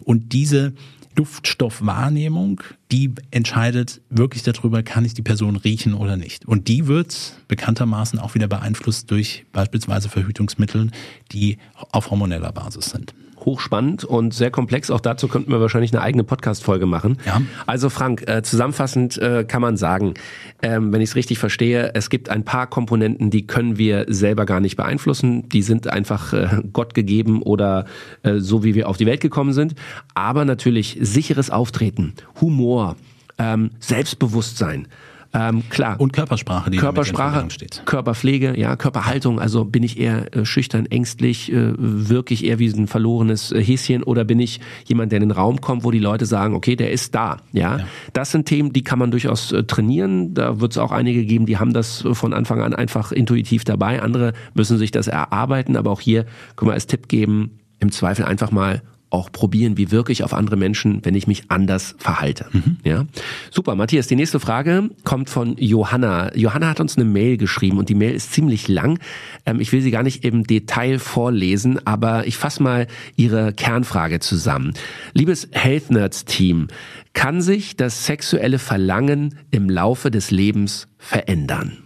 Und 0.00 0.32
diese 0.32 0.72
Duftstoffwahrnehmung, 1.14 2.62
die 2.90 3.12
entscheidet 3.30 4.00
wirklich 4.10 4.42
darüber, 4.42 4.82
kann 4.82 5.04
ich 5.04 5.14
die 5.14 5.22
Person 5.22 5.56
riechen 5.56 5.94
oder 5.94 6.16
nicht. 6.16 6.46
Und 6.46 6.68
die 6.68 6.86
wird 6.86 7.36
bekanntermaßen 7.48 8.18
auch 8.18 8.34
wieder 8.34 8.48
beeinflusst 8.48 9.10
durch 9.10 9.44
beispielsweise 9.52 10.08
Verhütungsmittel, 10.08 10.90
die 11.32 11.58
auf 11.90 12.10
hormoneller 12.10 12.52
Basis 12.52 12.90
sind 12.90 13.14
hochspannend 13.44 14.04
und 14.04 14.34
sehr 14.34 14.50
komplex. 14.50 14.90
Auch 14.90 15.00
dazu 15.00 15.28
könnten 15.28 15.50
wir 15.50 15.60
wahrscheinlich 15.60 15.92
eine 15.92 16.02
eigene 16.02 16.24
Podcast-Folge 16.24 16.86
machen. 16.86 17.18
Ja. 17.26 17.42
Also 17.66 17.90
Frank, 17.90 18.28
äh, 18.28 18.42
zusammenfassend 18.42 19.18
äh, 19.18 19.44
kann 19.44 19.62
man 19.62 19.76
sagen, 19.76 20.14
ähm, 20.62 20.92
wenn 20.92 21.00
ich 21.00 21.10
es 21.10 21.16
richtig 21.16 21.38
verstehe, 21.38 21.92
es 21.94 22.10
gibt 22.10 22.28
ein 22.28 22.44
paar 22.44 22.66
Komponenten, 22.66 23.30
die 23.30 23.46
können 23.46 23.78
wir 23.78 24.06
selber 24.08 24.46
gar 24.46 24.60
nicht 24.60 24.76
beeinflussen. 24.76 25.48
Die 25.48 25.62
sind 25.62 25.88
einfach 25.88 26.32
äh, 26.32 26.62
Gott 26.72 26.94
gegeben 26.94 27.42
oder 27.42 27.86
äh, 28.22 28.38
so, 28.38 28.64
wie 28.64 28.74
wir 28.74 28.88
auf 28.88 28.96
die 28.96 29.06
Welt 29.06 29.20
gekommen 29.20 29.52
sind. 29.52 29.74
Aber 30.14 30.44
natürlich 30.44 30.98
sicheres 31.00 31.50
Auftreten, 31.50 32.14
Humor, 32.40 32.96
ähm, 33.38 33.70
Selbstbewusstsein, 33.80 34.88
ähm, 35.34 35.62
klar. 35.70 35.98
Und 35.98 36.12
Körpersprache, 36.12 36.70
die 36.70 36.76
Körpersprache, 36.76 37.50
steht. 37.50 37.82
Körperpflege, 37.86 38.58
ja, 38.58 38.76
Körperhaltung. 38.76 39.40
Also 39.40 39.64
bin 39.64 39.82
ich 39.82 39.98
eher 39.98 40.34
äh, 40.36 40.44
schüchtern, 40.44 40.86
ängstlich, 40.86 41.50
äh, 41.50 41.72
wirklich 41.76 42.44
eher 42.44 42.58
wie 42.58 42.68
ein 42.68 42.86
verlorenes 42.86 43.50
äh, 43.50 43.62
Häschen 43.62 44.02
oder 44.02 44.24
bin 44.24 44.40
ich 44.40 44.60
jemand, 44.84 45.10
der 45.12 45.22
in 45.22 45.28
den 45.28 45.30
Raum 45.30 45.60
kommt, 45.60 45.84
wo 45.84 45.90
die 45.90 45.98
Leute 45.98 46.26
sagen, 46.26 46.54
okay, 46.54 46.76
der 46.76 46.92
ist 46.92 47.14
da. 47.14 47.38
Ja, 47.52 47.78
ja. 47.78 47.86
das 48.12 48.30
sind 48.30 48.46
Themen, 48.46 48.72
die 48.72 48.84
kann 48.84 48.98
man 48.98 49.10
durchaus 49.10 49.52
äh, 49.52 49.64
trainieren. 49.64 50.34
Da 50.34 50.60
wird 50.60 50.72
es 50.72 50.78
auch 50.78 50.92
einige 50.92 51.24
geben, 51.24 51.46
die 51.46 51.58
haben 51.58 51.72
das 51.72 52.04
von 52.12 52.34
Anfang 52.34 52.60
an 52.60 52.74
einfach 52.74 53.10
intuitiv 53.10 53.64
dabei. 53.64 54.02
Andere 54.02 54.34
müssen 54.52 54.76
sich 54.76 54.90
das 54.90 55.08
erarbeiten. 55.08 55.76
Aber 55.76 55.90
auch 55.90 56.00
hier 56.00 56.26
können 56.56 56.70
wir 56.70 56.74
als 56.74 56.86
Tipp 56.86 57.08
geben, 57.08 57.58
im 57.78 57.90
Zweifel 57.90 58.26
einfach 58.26 58.50
mal 58.50 58.82
auch 59.12 59.30
probieren, 59.30 59.76
wie 59.76 59.90
wirke 59.90 60.12
ich 60.12 60.24
auf 60.24 60.32
andere 60.32 60.56
Menschen, 60.56 61.04
wenn 61.04 61.14
ich 61.14 61.26
mich 61.26 61.44
anders 61.48 61.94
verhalte. 61.98 62.46
Mhm. 62.52 62.76
Ja, 62.84 63.06
super. 63.50 63.74
Matthias, 63.74 64.06
die 64.06 64.16
nächste 64.16 64.40
Frage 64.40 64.90
kommt 65.04 65.30
von 65.30 65.56
Johanna. 65.58 66.34
Johanna 66.34 66.68
hat 66.68 66.80
uns 66.80 66.96
eine 66.96 67.04
Mail 67.04 67.36
geschrieben 67.36 67.78
und 67.78 67.88
die 67.88 67.94
Mail 67.94 68.14
ist 68.14 68.32
ziemlich 68.32 68.68
lang. 68.68 68.98
Ähm, 69.46 69.60
ich 69.60 69.72
will 69.72 69.82
sie 69.82 69.90
gar 69.90 70.02
nicht 70.02 70.24
im 70.24 70.44
Detail 70.44 70.98
vorlesen, 70.98 71.86
aber 71.86 72.26
ich 72.26 72.36
fasse 72.36 72.62
mal 72.62 72.86
ihre 73.16 73.52
Kernfrage 73.52 74.20
zusammen. 74.20 74.72
Liebes 75.12 75.48
Health 75.52 75.90
Nerds 75.90 76.24
Team, 76.24 76.68
kann 77.12 77.42
sich 77.42 77.76
das 77.76 78.06
sexuelle 78.06 78.58
Verlangen 78.58 79.38
im 79.50 79.68
Laufe 79.68 80.10
des 80.10 80.30
Lebens 80.30 80.88
verändern? 80.96 81.78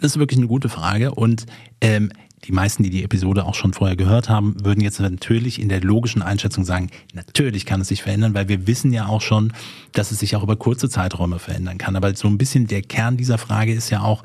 Das 0.00 0.12
ist 0.12 0.18
wirklich 0.18 0.38
eine 0.38 0.48
gute 0.48 0.68
Frage 0.68 1.14
und 1.14 1.46
ähm, 1.80 2.10
die 2.44 2.52
meisten, 2.52 2.82
die 2.82 2.90
die 2.90 3.02
Episode 3.02 3.44
auch 3.44 3.54
schon 3.54 3.72
vorher 3.72 3.96
gehört 3.96 4.28
haben, 4.28 4.54
würden 4.64 4.80
jetzt 4.82 5.00
natürlich 5.00 5.60
in 5.60 5.68
der 5.68 5.80
logischen 5.80 6.22
Einschätzung 6.22 6.64
sagen, 6.64 6.90
natürlich 7.14 7.66
kann 7.66 7.80
es 7.80 7.88
sich 7.88 8.02
verändern, 8.02 8.34
weil 8.34 8.48
wir 8.48 8.66
wissen 8.66 8.92
ja 8.92 9.06
auch 9.06 9.20
schon, 9.20 9.52
dass 9.92 10.10
es 10.10 10.18
sich 10.18 10.36
auch 10.36 10.42
über 10.42 10.56
kurze 10.56 10.88
Zeiträume 10.88 11.38
verändern 11.38 11.78
kann. 11.78 11.96
Aber 11.96 12.14
so 12.14 12.28
ein 12.28 12.38
bisschen 12.38 12.66
der 12.66 12.82
Kern 12.82 13.16
dieser 13.16 13.38
Frage 13.38 13.72
ist 13.72 13.90
ja 13.90 14.02
auch, 14.02 14.22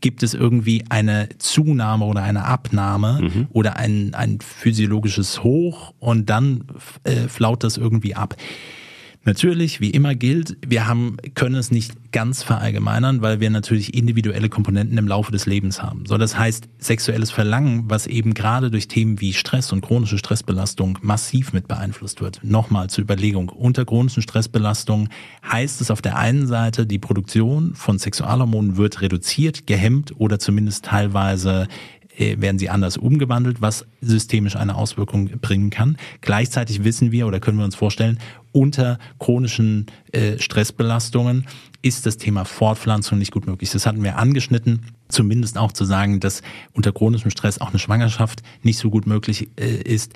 gibt 0.00 0.22
es 0.22 0.34
irgendwie 0.34 0.84
eine 0.90 1.28
Zunahme 1.38 2.04
oder 2.04 2.22
eine 2.22 2.44
Abnahme 2.44 3.20
mhm. 3.22 3.48
oder 3.50 3.76
ein, 3.76 4.14
ein 4.14 4.38
physiologisches 4.40 5.42
Hoch 5.42 5.94
und 5.98 6.30
dann 6.30 6.64
äh, 7.04 7.28
flaut 7.28 7.64
das 7.64 7.76
irgendwie 7.76 8.14
ab. 8.14 8.36
Natürlich, 9.24 9.80
wie 9.80 9.90
immer 9.90 10.14
gilt, 10.14 10.56
wir 10.66 10.86
haben, 10.86 11.16
können 11.34 11.56
es 11.56 11.70
nicht 11.70 12.12
ganz 12.12 12.42
verallgemeinern, 12.42 13.20
weil 13.20 13.40
wir 13.40 13.50
natürlich 13.50 13.92
individuelle 13.94 14.48
Komponenten 14.48 14.96
im 14.96 15.06
Laufe 15.06 15.32
des 15.32 15.44
Lebens 15.44 15.82
haben. 15.82 16.06
So, 16.06 16.16
das 16.16 16.38
heißt, 16.38 16.68
sexuelles 16.78 17.30
Verlangen, 17.30 17.90
was 17.90 18.06
eben 18.06 18.32
gerade 18.32 18.70
durch 18.70 18.88
Themen 18.88 19.20
wie 19.20 19.34
Stress 19.34 19.72
und 19.72 19.82
chronische 19.82 20.16
Stressbelastung 20.16 20.98
massiv 21.02 21.52
mit 21.52 21.68
beeinflusst 21.68 22.20
wird. 22.20 22.40
Nochmal 22.42 22.88
zur 22.88 23.04
Überlegung. 23.04 23.50
Unter 23.50 23.84
chronischen 23.84 24.22
Stressbelastungen 24.22 25.10
heißt 25.50 25.80
es 25.82 25.90
auf 25.90 26.00
der 26.00 26.16
einen 26.16 26.46
Seite, 26.46 26.86
die 26.86 26.98
Produktion 26.98 27.74
von 27.74 27.98
Sexualhormonen 27.98 28.76
wird 28.76 29.02
reduziert, 29.02 29.66
gehemmt 29.66 30.12
oder 30.18 30.38
zumindest 30.38 30.86
teilweise 30.86 31.68
äh, 32.18 32.40
werden 32.40 32.58
sie 32.58 32.68
anders 32.68 32.96
umgewandelt, 32.96 33.60
was 33.60 33.86
systemisch 34.00 34.56
eine 34.56 34.74
Auswirkung 34.74 35.28
bringen 35.40 35.70
kann. 35.70 35.96
Gleichzeitig 36.20 36.84
wissen 36.84 37.12
wir 37.12 37.26
oder 37.26 37.40
können 37.40 37.58
wir 37.58 37.64
uns 37.64 37.76
vorstellen, 37.76 38.18
unter 38.58 38.98
chronischen 39.20 39.86
äh, 40.10 40.36
Stressbelastungen 40.40 41.46
ist 41.80 42.06
das 42.06 42.16
Thema 42.16 42.44
Fortpflanzung 42.44 43.18
nicht 43.18 43.30
gut 43.30 43.46
möglich. 43.46 43.70
Das 43.70 43.86
hatten 43.86 44.02
wir 44.02 44.18
angeschnitten, 44.18 44.86
zumindest 45.08 45.56
auch 45.56 45.70
zu 45.70 45.84
sagen, 45.84 46.18
dass 46.18 46.42
unter 46.72 46.90
chronischem 46.90 47.30
Stress 47.30 47.60
auch 47.60 47.68
eine 47.68 47.78
Schwangerschaft 47.78 48.42
nicht 48.64 48.78
so 48.78 48.90
gut 48.90 49.06
möglich 49.06 49.48
äh, 49.60 49.76
ist 49.76 50.14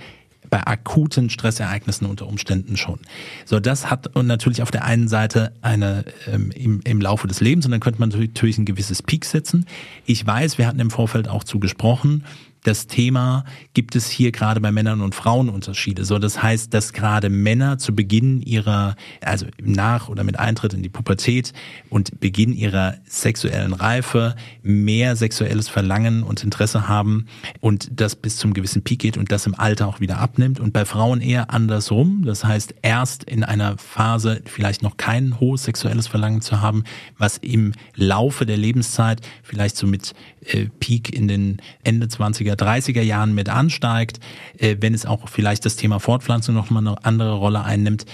bei 0.51 0.67
akuten 0.67 1.31
Stressereignissen 1.31 2.05
unter 2.05 2.27
Umständen 2.27 2.77
schon. 2.77 2.99
So, 3.45 3.61
das 3.61 3.91
hat 3.91 4.11
natürlich 4.17 4.61
auf 4.61 4.73
der 4.73 4.85
einen 4.85 5.07
Seite 5.07 5.53
eine 5.63 6.05
ähm, 6.27 6.51
im, 6.51 6.81
im 6.83 7.01
Laufe 7.01 7.29
des 7.29 7.41
Lebens 7.41 7.65
und 7.65 7.71
dann 7.71 7.81
könnte 7.81 8.01
man 8.01 8.09
natürlich 8.09 8.59
ein 8.59 8.65
gewisses 8.65 9.03
Peak 9.05 9.25
setzen. 9.25 9.67
Ich 10.05 10.27
weiß, 10.27 10.59
wir 10.59 10.67
hatten 10.67 10.81
im 10.81 10.91
Vorfeld 10.91 11.29
auch 11.29 11.45
zugesprochen, 11.45 12.25
das 12.65 12.87
Thema, 12.87 13.45
gibt 13.75 13.97
es 13.97 14.09
hier 14.09 14.31
gerade 14.31 14.61
bei 14.61 14.71
Männern 14.71 15.01
und 15.01 15.15
Frauen 15.15 15.49
Unterschiede. 15.49 16.05
So, 16.05 16.19
das 16.19 16.43
heißt, 16.43 16.73
dass 16.73 16.93
gerade 16.93 17.29
Männer 17.29 17.79
zu 17.79 17.95
Beginn 17.95 18.41
ihrer, 18.41 18.95
also 19.21 19.47
nach 19.61 20.09
oder 20.09 20.23
mit 20.23 20.39
Eintritt 20.39 20.73
in 20.73 20.83
die 20.83 20.89
Pubertät 20.89 21.53
und 21.91 22.21
Beginn 22.21 22.53
ihrer 22.53 22.95
sexuellen 23.05 23.73
Reife 23.73 24.37
mehr 24.63 25.17
sexuelles 25.17 25.69
Verlangen 25.69 26.23
und 26.23 26.45
Interesse 26.45 26.89
haben 26.89 27.27
und 27.61 27.89
das 27.93 28.15
bis 28.15 28.37
zum 28.37 28.55
gewissen 28.55 28.83
Peak 28.83 29.01
geht 29.01 29.17
und 29.17 29.33
das 29.33 29.47
im 29.47 29.59
Alter 29.59 29.89
auch 29.89 29.99
wieder 29.99 30.19
abnimmt 30.19 30.61
und 30.61 30.73
bei 30.73 30.85
Frauen 30.85 31.21
eher 31.21 31.51
andersrum. 31.51 32.23
Das 32.25 32.45
heißt, 32.45 32.75
erst 32.83 33.25
in 33.25 33.43
einer 33.43 33.77
Phase 33.79 34.41
vielleicht 34.45 34.83
noch 34.83 34.97
kein 34.97 35.41
hohes 35.41 35.65
sexuelles 35.65 36.07
Verlangen 36.07 36.43
zu 36.43 36.61
haben, 36.61 36.85
was 37.19 37.39
im 37.39 37.73
Laufe 37.97 38.47
der 38.47 38.57
Lebenszeit 38.57 39.21
vielleicht 39.43 39.77
so 39.77 39.87
mit 39.89 40.15
äh, 40.45 40.67
Peak 40.81 41.15
in 41.15 41.29
den 41.29 41.59
Ende 41.85 42.07
20er, 42.07 42.52
30er 42.55 43.03
Jahren 43.03 43.35
mit 43.35 43.49
ansteigt, 43.49 44.21
äh, 44.59 44.77
wenn 44.81 44.95
es 44.95 45.07
auch 45.07 45.29
vielleicht 45.29 45.65
das 45.65 45.77
Thema 45.77 46.01
Fortpflanzung 46.01 46.55
noch 46.55 46.71
mal 46.71 46.81
eine 46.81 47.05
andere 47.05 47.35
Rolle 47.35 47.65
einnimmt 47.65 48.07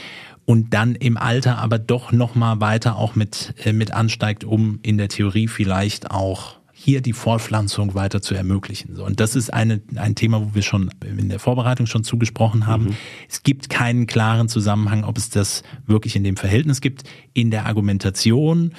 und 0.45 0.73
dann 0.73 0.95
im 0.95 1.16
Alter 1.16 1.59
aber 1.59 1.78
doch 1.78 2.11
noch 2.12 2.35
mal 2.35 2.61
weiter 2.61 2.97
auch 2.97 3.14
mit 3.14 3.54
äh, 3.64 3.73
mit 3.73 3.92
ansteigt, 3.92 4.45
um 4.45 4.78
in 4.83 4.97
der 4.97 5.09
Theorie 5.09 5.49
vielleicht 5.49 6.11
auch 6.11 6.59
hier 6.80 7.00
die 7.00 7.12
Fortpflanzung 7.12 7.95
weiter 7.95 8.23
zu 8.23 8.35
ermöglichen. 8.35 8.95
So, 8.95 9.04
und 9.04 9.18
das 9.18 9.35
ist 9.35 9.52
eine, 9.52 9.80
ein 9.97 10.14
Thema, 10.14 10.40
wo 10.40 10.54
wir 10.54 10.62
schon 10.62 10.90
in 11.04 11.28
der 11.28 11.40
Vorbereitung 11.40 11.87
schon 11.87 12.04
zugesprochen 12.04 12.68
haben. 12.68 12.85
Mhm. 12.85 12.97
Es 13.28 13.42
gibt 13.42 13.68
keinen 13.68 14.07
klaren 14.07 14.49
Zusammenhang, 14.49 15.02
ob 15.02 15.18
es 15.18 15.28
das 15.28 15.64
wirklich 15.87 16.14
in 16.14 16.23
dem 16.23 16.37
Verhältnis 16.37 16.80
gibt. 16.80 17.02
In 17.35 17.50
der 17.50 17.66
Argumentation 17.66 18.75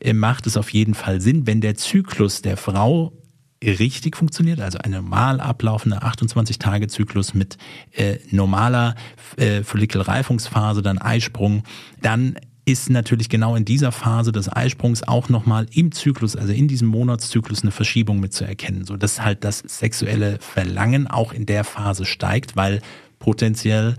äh, 0.00 0.14
macht 0.14 0.46
es 0.46 0.56
auf 0.56 0.70
jeden 0.70 0.94
Fall 0.94 1.20
Sinn, 1.20 1.46
wenn 1.46 1.60
der 1.60 1.74
Zyklus 1.74 2.40
der 2.40 2.56
Frau 2.56 3.12
richtig 3.62 4.16
funktioniert, 4.16 4.60
also 4.60 4.78
ein 4.78 4.90
normal 4.90 5.40
ablaufender 5.40 6.02
28-Tage-Zyklus 6.02 7.34
mit 7.34 7.56
äh, 7.92 8.18
normaler 8.30 8.94
äh, 9.36 9.62
Follikelreifungsphase, 9.62 10.82
dann 10.82 10.98
Eisprung, 10.98 11.62
dann 12.00 12.36
ist 12.64 12.90
natürlich 12.90 13.28
genau 13.28 13.56
in 13.56 13.64
dieser 13.64 13.90
Phase 13.90 14.30
des 14.30 14.54
Eisprungs 14.54 15.02
auch 15.02 15.28
nochmal 15.28 15.66
im 15.72 15.90
Zyklus, 15.90 16.36
also 16.36 16.52
in 16.52 16.68
diesem 16.68 16.88
Monatszyklus 16.88 17.62
eine 17.62 17.72
Verschiebung 17.72 18.20
mit 18.20 18.32
zu 18.32 18.44
erkennen, 18.44 18.84
so 18.84 18.96
dass 18.96 19.20
halt 19.20 19.42
das 19.42 19.58
sexuelle 19.58 20.38
Verlangen 20.40 21.08
auch 21.08 21.32
in 21.32 21.46
der 21.46 21.64
Phase 21.64 22.04
steigt, 22.04 22.54
weil 22.54 22.80
potenziell 23.18 23.96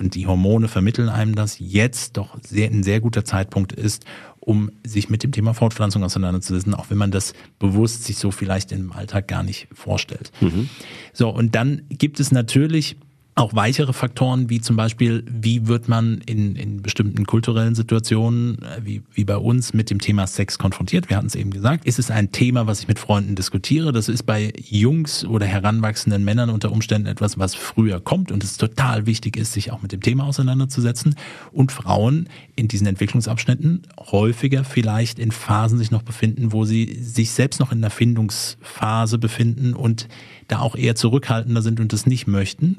und 0.00 0.14
die 0.14 0.26
Hormone 0.26 0.68
vermitteln 0.68 1.08
einem 1.08 1.34
das, 1.34 1.56
jetzt 1.58 2.16
doch 2.16 2.36
sehr, 2.42 2.70
ein 2.70 2.82
sehr 2.82 3.00
guter 3.00 3.24
Zeitpunkt 3.24 3.72
ist, 3.72 4.04
um 4.40 4.70
sich 4.84 5.08
mit 5.08 5.22
dem 5.22 5.32
Thema 5.32 5.54
Fortpflanzung 5.54 6.04
auseinanderzusetzen, 6.04 6.74
auch 6.74 6.90
wenn 6.90 6.98
man 6.98 7.10
das 7.10 7.32
bewusst 7.58 8.04
sich 8.04 8.18
so 8.18 8.30
vielleicht 8.30 8.72
im 8.72 8.92
Alltag 8.92 9.28
gar 9.28 9.42
nicht 9.42 9.68
vorstellt. 9.72 10.32
Mhm. 10.40 10.68
So, 11.12 11.30
und 11.30 11.54
dann 11.54 11.82
gibt 11.88 12.20
es 12.20 12.30
natürlich 12.30 12.96
auch 13.36 13.54
weichere 13.54 13.92
Faktoren, 13.92 14.48
wie 14.48 14.60
zum 14.60 14.76
Beispiel, 14.76 15.24
wie 15.26 15.66
wird 15.66 15.88
man 15.88 16.18
in, 16.26 16.54
in 16.54 16.82
bestimmten 16.82 17.26
kulturellen 17.26 17.74
Situationen, 17.74 18.62
äh, 18.62 18.80
wie, 18.84 19.02
wie 19.12 19.24
bei 19.24 19.36
uns, 19.36 19.74
mit 19.74 19.90
dem 19.90 20.00
Thema 20.00 20.28
Sex 20.28 20.56
konfrontiert. 20.56 21.10
Wir 21.10 21.16
hatten 21.16 21.26
es 21.26 21.34
eben 21.34 21.50
gesagt. 21.50 21.84
Ist 21.84 21.98
es 21.98 22.12
ein 22.12 22.30
Thema, 22.30 22.68
was 22.68 22.80
ich 22.80 22.88
mit 22.88 23.00
Freunden 23.00 23.34
diskutiere? 23.34 23.90
Das 23.90 24.08
ist 24.08 24.22
bei 24.22 24.52
Jungs 24.56 25.24
oder 25.24 25.46
heranwachsenden 25.46 26.22
Männern 26.22 26.48
unter 26.48 26.70
Umständen 26.70 27.08
etwas, 27.08 27.36
was 27.36 27.56
früher 27.56 28.00
kommt 28.00 28.30
und 28.30 28.44
es 28.44 28.56
total 28.56 29.06
wichtig 29.06 29.36
ist, 29.36 29.52
sich 29.52 29.72
auch 29.72 29.82
mit 29.82 29.90
dem 29.90 30.00
Thema 30.00 30.24
auseinanderzusetzen. 30.24 31.16
Und 31.50 31.72
Frauen 31.72 32.28
in 32.54 32.68
diesen 32.68 32.86
Entwicklungsabschnitten 32.86 33.82
häufiger 33.98 34.62
vielleicht 34.62 35.18
in 35.18 35.32
Phasen 35.32 35.78
sich 35.78 35.90
noch 35.90 36.02
befinden, 36.02 36.52
wo 36.52 36.64
sie 36.64 36.98
sich 37.02 37.32
selbst 37.32 37.58
noch 37.58 37.72
in 37.72 37.80
der 37.80 37.90
Findungsphase 37.90 39.18
befinden 39.18 39.74
und 39.74 40.06
da 40.46 40.60
auch 40.60 40.76
eher 40.76 40.94
zurückhaltender 40.94 41.62
sind 41.62 41.80
und 41.80 41.92
das 41.92 42.06
nicht 42.06 42.28
möchten. 42.28 42.76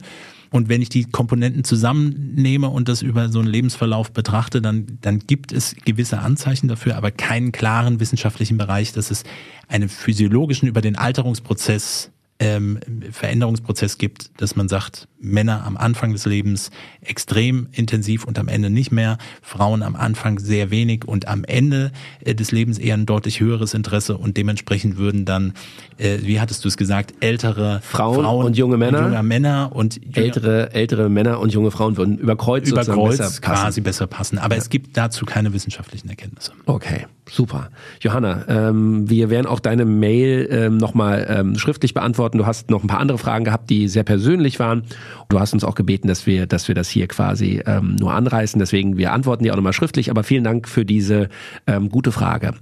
Und 0.51 0.69
wenn 0.69 0.81
ich 0.81 0.89
die 0.89 1.05
Komponenten 1.05 1.63
zusammennehme 1.63 2.69
und 2.69 2.87
das 2.87 3.01
über 3.01 3.29
so 3.29 3.39
einen 3.39 3.47
Lebensverlauf 3.47 4.11
betrachte, 4.11 4.61
dann, 4.61 4.97
dann 5.01 5.19
gibt 5.19 5.51
es 5.51 5.75
gewisse 5.85 6.19
Anzeichen 6.19 6.67
dafür, 6.67 6.95
aber 6.95 7.11
keinen 7.11 7.51
klaren 7.51 7.99
wissenschaftlichen 7.99 8.57
Bereich, 8.57 8.93
dass 8.93 9.11
es 9.11 9.23
einen 9.67 9.89
physiologischen 9.89 10.67
über 10.67 10.81
den 10.81 10.95
Alterungsprozess 10.95 12.11
ähm, 12.39 12.79
Veränderungsprozess 13.11 13.97
gibt, 13.97 14.41
dass 14.41 14.55
man 14.55 14.67
sagt, 14.67 15.07
Männer 15.25 15.65
am 15.65 15.77
Anfang 15.77 16.13
des 16.13 16.25
Lebens 16.25 16.71
extrem 17.01 17.67
intensiv 17.71 18.25
und 18.25 18.39
am 18.39 18.47
Ende 18.47 18.69
nicht 18.69 18.91
mehr, 18.91 19.17
Frauen 19.41 19.83
am 19.83 19.95
Anfang 19.95 20.39
sehr 20.39 20.71
wenig 20.71 21.05
und 21.05 21.27
am 21.27 21.43
Ende 21.43 21.91
äh, 22.23 22.35
des 22.35 22.51
Lebens 22.51 22.77
eher 22.77 22.95
ein 22.95 23.05
deutlich 23.05 23.39
höheres 23.39 23.73
Interesse 23.73 24.17
und 24.17 24.37
dementsprechend 24.37 24.97
würden 24.97 25.25
dann, 25.25 25.53
äh, 25.97 26.19
wie 26.21 26.39
hattest 26.39 26.63
du 26.63 26.67
es 26.67 26.77
gesagt, 26.77 27.13
ältere 27.19 27.81
Frauen, 27.83 28.23
Frauen 28.23 28.45
und 28.45 28.57
junge 28.57 28.77
Männer, 28.77 28.99
und 28.99 29.05
junge 29.05 29.23
Männer 29.23 29.71
und 29.73 29.95
junge, 29.95 30.15
ältere 30.15 30.73
ältere 30.73 31.09
Männer 31.09 31.39
und 31.39 31.53
junge 31.53 31.71
Frauen 31.71 31.97
würden 31.97 32.17
über 32.17 32.35
Kreuz, 32.35 32.69
über 32.69 32.83
Kreuz 32.83 33.17
besser 33.17 33.41
quasi 33.41 33.81
besser 33.81 34.07
passen. 34.07 34.37
Aber 34.37 34.55
ja. 34.55 34.61
es 34.61 34.69
gibt 34.69 34.97
dazu 34.97 35.25
keine 35.25 35.53
wissenschaftlichen 35.53 36.09
Erkenntnisse. 36.09 36.51
Okay. 36.65 37.05
Super. 37.29 37.69
Johanna, 38.01 38.45
ähm, 38.47 39.09
wir 39.09 39.31
werden 39.31 39.47
auch 39.47 39.59
deine 39.59 39.85
Mail 39.85 40.47
ähm, 40.51 40.77
nochmal 40.77 41.25
ähm, 41.27 41.57
schriftlich 41.57 41.95
beantworten. 41.95 42.37
Du 42.37 42.45
hast 42.45 42.69
noch 42.69 42.83
ein 42.83 42.87
paar 42.87 42.99
andere 42.99 43.17
Fragen 43.17 43.45
gehabt, 43.45 43.69
die 43.71 43.87
sehr 43.87 44.03
persönlich 44.03 44.59
waren. 44.59 44.83
Du 45.29 45.39
hast 45.39 45.53
uns 45.53 45.63
auch 45.63 45.75
gebeten, 45.75 46.07
dass 46.07 46.25
wir, 46.25 46.45
dass 46.45 46.67
wir 46.67 46.75
das 46.75 46.89
hier 46.89 47.07
quasi 47.07 47.61
ähm, 47.65 47.95
nur 47.95 48.13
anreißen. 48.13 48.59
Deswegen, 48.59 48.97
wir 48.97 49.13
antworten 49.13 49.43
dir 49.43 49.53
auch 49.53 49.57
nochmal 49.57 49.73
schriftlich. 49.73 50.09
Aber 50.09 50.23
vielen 50.23 50.43
Dank 50.43 50.67
für 50.67 50.85
diese 50.85 51.29
ähm, 51.67 51.89
gute 51.89 52.11
Frage. 52.11 52.53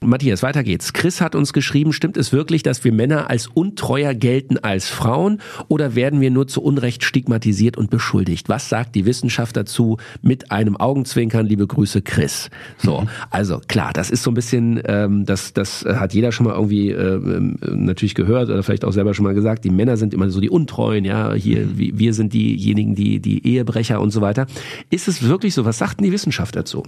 Matthias, 0.00 0.42
weiter 0.42 0.62
geht's. 0.62 0.92
Chris 0.92 1.20
hat 1.20 1.34
uns 1.34 1.52
geschrieben, 1.52 1.92
stimmt 1.92 2.16
es 2.16 2.32
wirklich, 2.32 2.62
dass 2.62 2.84
wir 2.84 2.92
Männer 2.92 3.30
als 3.30 3.46
untreuer 3.46 4.14
gelten 4.14 4.58
als 4.58 4.88
Frauen 4.88 5.40
oder 5.68 5.94
werden 5.94 6.20
wir 6.20 6.30
nur 6.30 6.46
zu 6.46 6.62
Unrecht 6.62 7.04
stigmatisiert 7.04 7.76
und 7.76 7.90
beschuldigt? 7.90 8.48
Was 8.48 8.68
sagt 8.68 8.94
die 8.94 9.06
Wissenschaft 9.06 9.56
dazu 9.56 9.98
mit 10.22 10.50
einem 10.50 10.76
Augenzwinkern? 10.76 11.46
Liebe 11.46 11.66
Grüße, 11.66 12.02
Chris. 12.02 12.50
So, 12.78 13.02
mhm. 13.02 13.08
also 13.30 13.60
klar, 13.66 13.92
das 13.92 14.10
ist 14.10 14.22
so 14.22 14.30
ein 14.30 14.34
bisschen, 14.34 14.80
ähm, 14.86 15.24
das, 15.24 15.52
das 15.52 15.84
hat 15.84 16.14
jeder 16.14 16.32
schon 16.32 16.46
mal 16.46 16.54
irgendwie 16.54 16.90
äh, 16.90 17.20
natürlich 17.74 18.14
gehört 18.14 18.48
oder 18.50 18.62
vielleicht 18.62 18.84
auch 18.84 18.92
selber 18.92 19.14
schon 19.14 19.24
mal 19.24 19.34
gesagt, 19.34 19.64
die 19.64 19.70
Männer 19.70 19.96
sind 19.96 20.14
immer 20.14 20.30
so 20.30 20.40
die 20.40 20.50
Untreuen, 20.50 21.04
ja, 21.04 21.32
hier, 21.34 21.66
mhm. 21.66 21.78
Wir 21.94 22.14
sind 22.14 22.32
diejenigen, 22.32 22.94
die, 22.94 23.20
die 23.20 23.46
Ehebrecher 23.46 24.00
und 24.00 24.10
so 24.10 24.20
weiter. 24.20 24.46
Ist 24.90 25.08
es 25.08 25.22
wirklich 25.22 25.54
so? 25.54 25.64
Was 25.64 25.78
sagt 25.78 26.00
denn 26.00 26.04
die 26.04 26.12
Wissenschaft 26.12 26.56
dazu? 26.56 26.82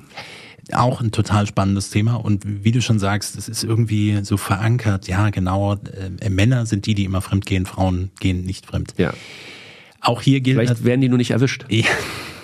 auch 0.72 1.00
ein 1.00 1.12
total 1.12 1.46
spannendes 1.46 1.90
Thema 1.90 2.16
und 2.16 2.42
wie 2.44 2.72
du 2.72 2.82
schon 2.82 2.98
sagst, 2.98 3.36
es 3.36 3.48
ist 3.48 3.64
irgendwie 3.64 4.18
so 4.22 4.36
verankert, 4.36 5.08
ja 5.08 5.30
genau, 5.30 5.74
äh, 6.20 6.28
Männer 6.28 6.66
sind 6.66 6.86
die, 6.86 6.94
die 6.94 7.04
immer 7.04 7.20
fremd 7.20 7.46
gehen, 7.46 7.64
Frauen 7.64 8.10
gehen 8.20 8.44
nicht 8.44 8.66
fremd. 8.66 8.94
Ja. 8.98 9.14
Auch 10.00 10.22
hier 10.22 10.40
gilt... 10.40 10.58
Vielleicht 10.58 10.84
werden 10.84 11.00
die 11.00 11.08
nur 11.08 11.18
nicht 11.18 11.30
erwischt. 11.30 11.64
Ja. 11.68 11.84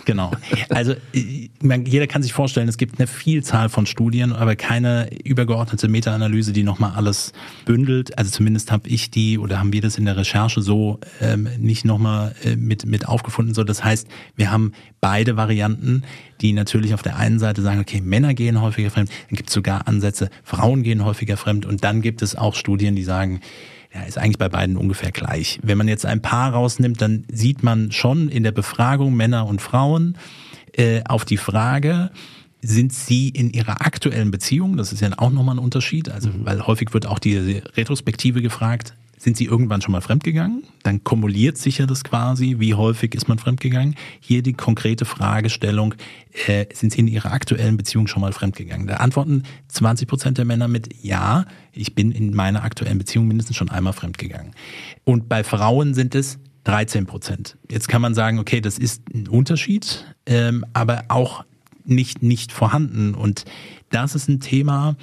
Genau. 0.04 0.32
Also 0.68 0.94
jeder 1.12 2.06
kann 2.06 2.22
sich 2.22 2.32
vorstellen, 2.32 2.68
es 2.68 2.76
gibt 2.76 2.98
eine 2.98 3.06
Vielzahl 3.06 3.68
von 3.68 3.86
Studien, 3.86 4.32
aber 4.32 4.56
keine 4.56 5.08
übergeordnete 5.24 5.88
Meta-Analyse, 5.88 6.52
die 6.52 6.62
nochmal 6.62 6.92
alles 6.94 7.32
bündelt. 7.64 8.16
Also 8.18 8.30
zumindest 8.30 8.70
habe 8.70 8.88
ich 8.88 9.10
die 9.10 9.38
oder 9.38 9.58
haben 9.58 9.72
wir 9.72 9.80
das 9.80 9.98
in 9.98 10.04
der 10.04 10.16
Recherche 10.16 10.62
so 10.62 11.00
ähm, 11.20 11.48
nicht 11.58 11.84
nochmal 11.84 12.34
äh, 12.44 12.56
mit, 12.56 12.86
mit 12.86 13.08
aufgefunden. 13.08 13.54
So, 13.54 13.64
das 13.64 13.84
heißt, 13.84 14.08
wir 14.36 14.50
haben 14.50 14.72
beide 15.00 15.36
Varianten, 15.36 16.02
die 16.40 16.52
natürlich 16.52 16.94
auf 16.94 17.02
der 17.02 17.16
einen 17.16 17.38
Seite 17.38 17.62
sagen, 17.62 17.80
okay, 17.80 18.00
Männer 18.00 18.34
gehen 18.34 18.60
häufiger 18.60 18.90
fremd, 18.90 19.10
dann 19.28 19.36
gibt 19.36 19.48
es 19.48 19.54
sogar 19.54 19.86
Ansätze, 19.88 20.30
Frauen 20.42 20.82
gehen 20.82 21.04
häufiger 21.04 21.36
fremd 21.36 21.66
und 21.66 21.84
dann 21.84 22.02
gibt 22.02 22.22
es 22.22 22.36
auch 22.36 22.54
Studien, 22.54 22.96
die 22.96 23.04
sagen, 23.04 23.40
ja, 23.94 24.02
ist 24.02 24.18
eigentlich 24.18 24.38
bei 24.38 24.48
beiden 24.48 24.76
ungefähr 24.76 25.12
gleich. 25.12 25.60
Wenn 25.62 25.78
man 25.78 25.88
jetzt 25.88 26.04
ein 26.04 26.20
Paar 26.20 26.52
rausnimmt, 26.52 27.00
dann 27.00 27.24
sieht 27.30 27.62
man 27.62 27.92
schon 27.92 28.28
in 28.28 28.42
der 28.42 28.52
Befragung 28.52 29.14
Männer 29.14 29.46
und 29.46 29.62
Frauen 29.62 30.18
äh, 30.72 31.02
auf 31.04 31.24
die 31.24 31.36
Frage, 31.36 32.10
sind 32.60 32.92
sie 32.92 33.28
in 33.28 33.50
ihrer 33.50 33.82
aktuellen 33.82 34.30
Beziehung, 34.30 34.76
das 34.76 34.92
ist 34.92 35.00
ja 35.00 35.10
auch 35.18 35.30
nochmal 35.30 35.56
ein 35.56 35.60
Unterschied, 35.60 36.08
also 36.08 36.30
mhm. 36.30 36.46
weil 36.46 36.66
häufig 36.66 36.94
wird 36.94 37.06
auch 37.06 37.18
die 37.18 37.36
Retrospektive 37.76 38.40
gefragt, 38.40 38.94
sind 39.24 39.38
sie 39.38 39.46
irgendwann 39.46 39.80
schon 39.80 39.92
mal 39.92 40.02
fremdgegangen? 40.02 40.64
Dann 40.82 41.02
kumuliert 41.02 41.56
sich 41.56 41.78
ja 41.78 41.86
das 41.86 42.04
quasi, 42.04 42.56
wie 42.58 42.74
häufig 42.74 43.14
ist 43.14 43.26
man 43.26 43.38
fremdgegangen? 43.38 43.96
Hier 44.20 44.42
die 44.42 44.52
konkrete 44.52 45.06
Fragestellung, 45.06 45.94
äh, 46.46 46.66
sind 46.74 46.92
sie 46.92 47.00
in 47.00 47.08
ihrer 47.08 47.32
aktuellen 47.32 47.78
Beziehung 47.78 48.06
schon 48.06 48.20
mal 48.20 48.32
fremdgegangen? 48.32 48.86
Da 48.86 48.96
antworten 48.98 49.44
20 49.68 50.06
Prozent 50.06 50.38
der 50.38 50.44
Männer 50.44 50.68
mit 50.68 51.02
Ja, 51.02 51.46
ich 51.72 51.94
bin 51.94 52.12
in 52.12 52.34
meiner 52.34 52.62
aktuellen 52.62 52.98
Beziehung 52.98 53.26
mindestens 53.26 53.56
schon 53.56 53.70
einmal 53.70 53.94
fremdgegangen. 53.94 54.52
Und 55.04 55.28
bei 55.28 55.42
Frauen 55.42 55.94
sind 55.94 56.14
es 56.14 56.38
13 56.64 57.06
Prozent. 57.06 57.56
Jetzt 57.70 57.88
kann 57.88 58.02
man 58.02 58.14
sagen, 58.14 58.38
okay, 58.38 58.60
das 58.60 58.78
ist 58.78 59.02
ein 59.14 59.26
Unterschied, 59.26 60.04
ähm, 60.26 60.66
aber 60.74 61.04
auch 61.08 61.44
nicht, 61.84 62.22
nicht 62.22 62.52
vorhanden. 62.52 63.14
Und 63.14 63.46
das 63.90 64.14
ist 64.14 64.28
ein 64.28 64.40
Thema, 64.40 64.96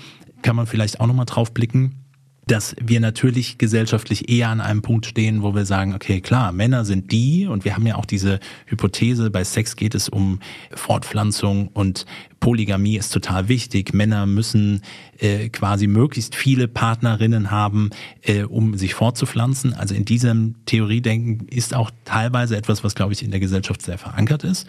kann 0.43 0.55
man 0.55 0.67
vielleicht 0.67 0.99
auch 0.99 1.07
nochmal 1.07 1.25
drauf 1.25 1.53
blicken 1.53 2.00
dass 2.47 2.75
wir 2.81 2.99
natürlich 2.99 3.57
gesellschaftlich 3.57 4.29
eher 4.29 4.49
an 4.49 4.61
einem 4.61 4.81
Punkt 4.81 5.05
stehen, 5.05 5.43
wo 5.43 5.53
wir 5.53 5.65
sagen, 5.65 5.93
okay, 5.93 6.21
klar, 6.21 6.51
Männer 6.51 6.85
sind 6.85 7.11
die 7.11 7.45
und 7.47 7.65
wir 7.65 7.75
haben 7.75 7.85
ja 7.85 7.95
auch 7.95 8.05
diese 8.05 8.39
Hypothese, 8.65 9.29
bei 9.29 9.43
Sex 9.43 9.75
geht 9.75 9.95
es 9.95 10.09
um 10.09 10.39
Fortpflanzung 10.73 11.69
und 11.69 12.05
Polygamie 12.39 12.97
ist 12.97 13.13
total 13.13 13.47
wichtig. 13.47 13.93
Männer 13.93 14.25
müssen 14.25 14.81
äh, 15.19 15.49
quasi 15.49 15.85
möglichst 15.85 16.35
viele 16.35 16.67
Partnerinnen 16.67 17.51
haben, 17.51 17.91
äh, 18.23 18.43
um 18.43 18.75
sich 18.75 18.95
fortzupflanzen. 18.95 19.75
Also 19.75 19.93
in 19.93 20.05
diesem 20.05 20.55
Theoriedenken 20.65 21.47
ist 21.47 21.75
auch 21.75 21.91
teilweise 22.03 22.57
etwas, 22.57 22.83
was, 22.83 22.95
glaube 22.95 23.13
ich, 23.13 23.23
in 23.23 23.29
der 23.29 23.39
Gesellschaft 23.39 23.83
sehr 23.83 23.99
verankert 23.99 24.43
ist. 24.43 24.67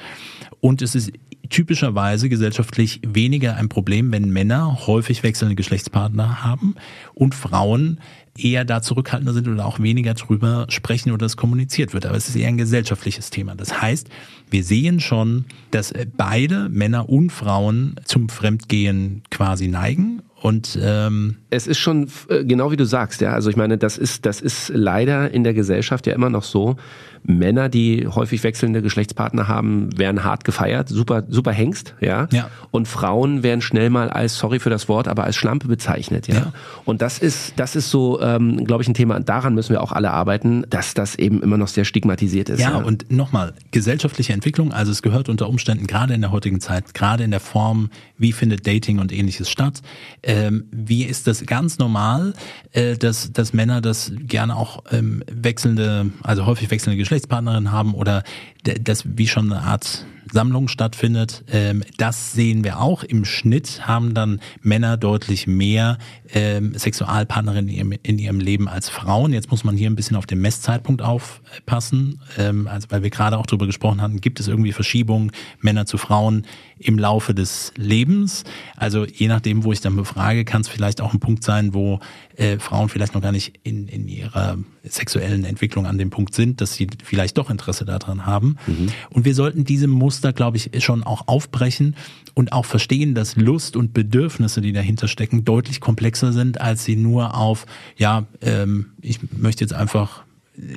Und 0.60 0.82
es 0.82 0.94
ist 0.94 1.12
typischerweise 1.52 2.28
gesellschaftlich 2.28 3.00
weniger 3.06 3.56
ein 3.56 3.68
Problem, 3.68 4.10
wenn 4.10 4.30
Männer 4.30 4.86
häufig 4.86 5.22
wechselnde 5.22 5.54
Geschlechtspartner 5.54 6.42
haben 6.42 6.74
und 7.14 7.34
Frauen 7.34 8.00
eher 8.36 8.64
da 8.64 8.80
zurückhaltender 8.80 9.34
sind 9.34 9.46
oder 9.46 9.66
auch 9.66 9.78
weniger 9.78 10.14
drüber 10.14 10.66
sprechen 10.70 11.12
oder 11.12 11.26
es 11.26 11.36
kommuniziert 11.36 11.92
wird. 11.92 12.06
Aber 12.06 12.16
es 12.16 12.28
ist 12.28 12.36
eher 12.36 12.48
ein 12.48 12.56
gesellschaftliches 12.56 13.28
Thema. 13.28 13.54
Das 13.54 13.82
heißt, 13.82 14.08
wir 14.50 14.64
sehen 14.64 15.00
schon, 15.00 15.44
dass 15.70 15.92
beide 16.16 16.70
Männer 16.70 17.10
und 17.10 17.30
Frauen 17.30 17.96
zum 18.04 18.30
Fremdgehen 18.30 19.22
quasi 19.30 19.68
neigen 19.68 20.22
und 20.42 20.76
ähm 20.82 21.36
es 21.50 21.68
ist 21.68 21.78
schon 21.78 22.08
äh, 22.28 22.44
genau 22.44 22.72
wie 22.72 22.76
du 22.76 22.84
sagst, 22.84 23.20
ja. 23.20 23.32
Also 23.32 23.48
ich 23.48 23.56
meine, 23.56 23.78
das 23.78 23.96
ist 23.96 24.26
das 24.26 24.40
ist 24.40 24.72
leider 24.74 25.30
in 25.30 25.44
der 25.44 25.54
Gesellschaft 25.54 26.06
ja 26.08 26.14
immer 26.14 26.30
noch 26.30 26.42
so. 26.42 26.76
Männer, 27.24 27.68
die 27.68 28.06
häufig 28.06 28.42
wechselnde 28.42 28.82
Geschlechtspartner 28.82 29.48
haben, 29.48 29.96
werden 29.96 30.24
hart 30.24 30.44
gefeiert, 30.44 30.88
super 30.88 31.24
super 31.28 31.52
Hengst, 31.52 31.94
ja. 32.00 32.28
ja. 32.32 32.50
Und 32.70 32.88
Frauen 32.88 33.42
werden 33.42 33.60
schnell 33.60 33.90
mal 33.90 34.10
als 34.10 34.36
sorry 34.36 34.58
für 34.58 34.70
das 34.70 34.88
Wort, 34.88 35.08
aber 35.08 35.24
als 35.24 35.36
Schlampe 35.36 35.68
bezeichnet, 35.68 36.28
ja. 36.28 36.34
ja. 36.34 36.52
Und 36.84 37.02
das 37.02 37.18
ist 37.18 37.54
das 37.56 37.76
ist 37.76 37.90
so, 37.90 38.20
ähm, 38.20 38.64
glaube 38.64 38.82
ich, 38.82 38.88
ein 38.88 38.94
Thema. 38.94 39.20
Daran 39.20 39.54
müssen 39.54 39.70
wir 39.70 39.82
auch 39.82 39.92
alle 39.92 40.10
arbeiten, 40.10 40.64
dass 40.68 40.94
das 40.94 41.14
eben 41.16 41.42
immer 41.42 41.56
noch 41.56 41.68
sehr 41.68 41.84
stigmatisiert 41.84 42.48
ist. 42.48 42.60
Ja, 42.60 42.70
ja. 42.70 42.76
und 42.78 43.10
nochmal 43.10 43.54
gesellschaftliche 43.70 44.32
Entwicklung. 44.32 44.72
Also 44.72 44.90
es 44.90 45.02
gehört 45.02 45.28
unter 45.28 45.48
Umständen 45.48 45.86
gerade 45.86 46.14
in 46.14 46.20
der 46.20 46.32
heutigen 46.32 46.60
Zeit, 46.60 46.94
gerade 46.94 47.24
in 47.24 47.30
der 47.30 47.40
Form, 47.40 47.90
wie 48.18 48.32
findet 48.32 48.66
Dating 48.66 48.98
und 48.98 49.12
ähnliches 49.12 49.48
statt 49.50 49.82
ähm, 50.22 50.64
wie 50.70 51.04
ist 51.04 51.26
das 51.26 51.46
ganz 51.46 51.78
normal, 51.78 52.34
äh, 52.72 52.96
dass, 52.96 53.32
dass 53.32 53.52
Männer 53.52 53.80
das 53.80 54.12
gerne 54.16 54.56
auch 54.56 54.84
ähm, 54.90 55.22
wechselnde, 55.30 56.10
also 56.22 56.46
häufig 56.46 56.70
wechselnde 56.70 56.96
Geschlechtspartnerinnen 57.12 57.72
haben 57.72 57.92
oder 57.92 58.22
das 58.62 59.04
wie 59.04 59.28
schon 59.28 59.52
eine 59.52 59.62
Art 59.62 60.06
Sammlung 60.30 60.68
stattfindet. 60.68 61.44
Ähm, 61.50 61.84
das 61.98 62.32
sehen 62.32 62.64
wir 62.64 62.80
auch. 62.80 63.02
Im 63.02 63.24
Schnitt 63.24 63.86
haben 63.86 64.14
dann 64.14 64.40
Männer 64.60 64.96
deutlich 64.96 65.46
mehr 65.46 65.98
ähm, 66.32 66.74
Sexualpartnerinnen 66.76 67.68
in 67.68 67.74
ihrem, 67.74 67.92
in 68.02 68.18
ihrem 68.18 68.40
Leben 68.40 68.68
als 68.68 68.88
Frauen. 68.88 69.32
Jetzt 69.32 69.50
muss 69.50 69.64
man 69.64 69.76
hier 69.76 69.90
ein 69.90 69.96
bisschen 69.96 70.16
auf 70.16 70.26
den 70.26 70.40
Messzeitpunkt 70.40 71.02
aufpassen. 71.02 72.20
Ähm, 72.38 72.68
also 72.68 72.88
weil 72.90 73.02
wir 73.02 73.10
gerade 73.10 73.38
auch 73.38 73.46
darüber 73.46 73.66
gesprochen 73.66 74.00
hatten, 74.00 74.20
gibt 74.20 74.40
es 74.40 74.48
irgendwie 74.48 74.72
Verschiebungen 74.72 75.32
Männer 75.60 75.86
zu 75.86 75.98
Frauen 75.98 76.46
im 76.78 76.98
Laufe 76.98 77.34
des 77.34 77.72
Lebens. 77.76 78.44
Also 78.76 79.04
je 79.04 79.28
nachdem, 79.28 79.64
wo 79.64 79.72
ich 79.72 79.80
dann 79.80 79.96
befrage, 79.96 80.44
kann 80.44 80.62
es 80.62 80.68
vielleicht 80.68 81.00
auch 81.00 81.12
ein 81.12 81.20
Punkt 81.20 81.44
sein, 81.44 81.74
wo 81.74 82.00
äh, 82.36 82.58
Frauen 82.58 82.88
vielleicht 82.88 83.14
noch 83.14 83.22
gar 83.22 83.32
nicht 83.32 83.60
in, 83.62 83.88
in 83.88 84.08
ihrer 84.08 84.58
sexuellen 84.84 85.44
Entwicklung 85.44 85.86
an 85.86 85.98
dem 85.98 86.10
Punkt 86.10 86.34
sind, 86.34 86.60
dass 86.60 86.74
sie 86.74 86.88
vielleicht 87.04 87.38
doch 87.38 87.50
Interesse 87.50 87.84
daran 87.84 88.26
haben. 88.26 88.56
Mhm. 88.66 88.88
Und 89.10 89.24
wir 89.24 89.34
sollten 89.34 89.64
diese 89.64 89.86
Muster, 89.86 90.11
glaube 90.20 90.56
ich, 90.56 90.70
schon 90.84 91.02
auch 91.02 91.28
aufbrechen 91.28 91.96
und 92.34 92.52
auch 92.52 92.64
verstehen, 92.64 93.14
dass 93.14 93.36
Lust 93.36 93.76
und 93.76 93.94
Bedürfnisse, 93.94 94.60
die 94.60 94.72
dahinter 94.72 95.08
stecken, 95.08 95.44
deutlich 95.44 95.80
komplexer 95.80 96.32
sind, 96.32 96.60
als 96.60 96.84
sie 96.84 96.96
nur 96.96 97.34
auf, 97.34 97.66
ja, 97.96 98.26
ähm, 98.40 98.92
ich 99.00 99.20
möchte 99.36 99.64
jetzt 99.64 99.74
einfach 99.74 100.24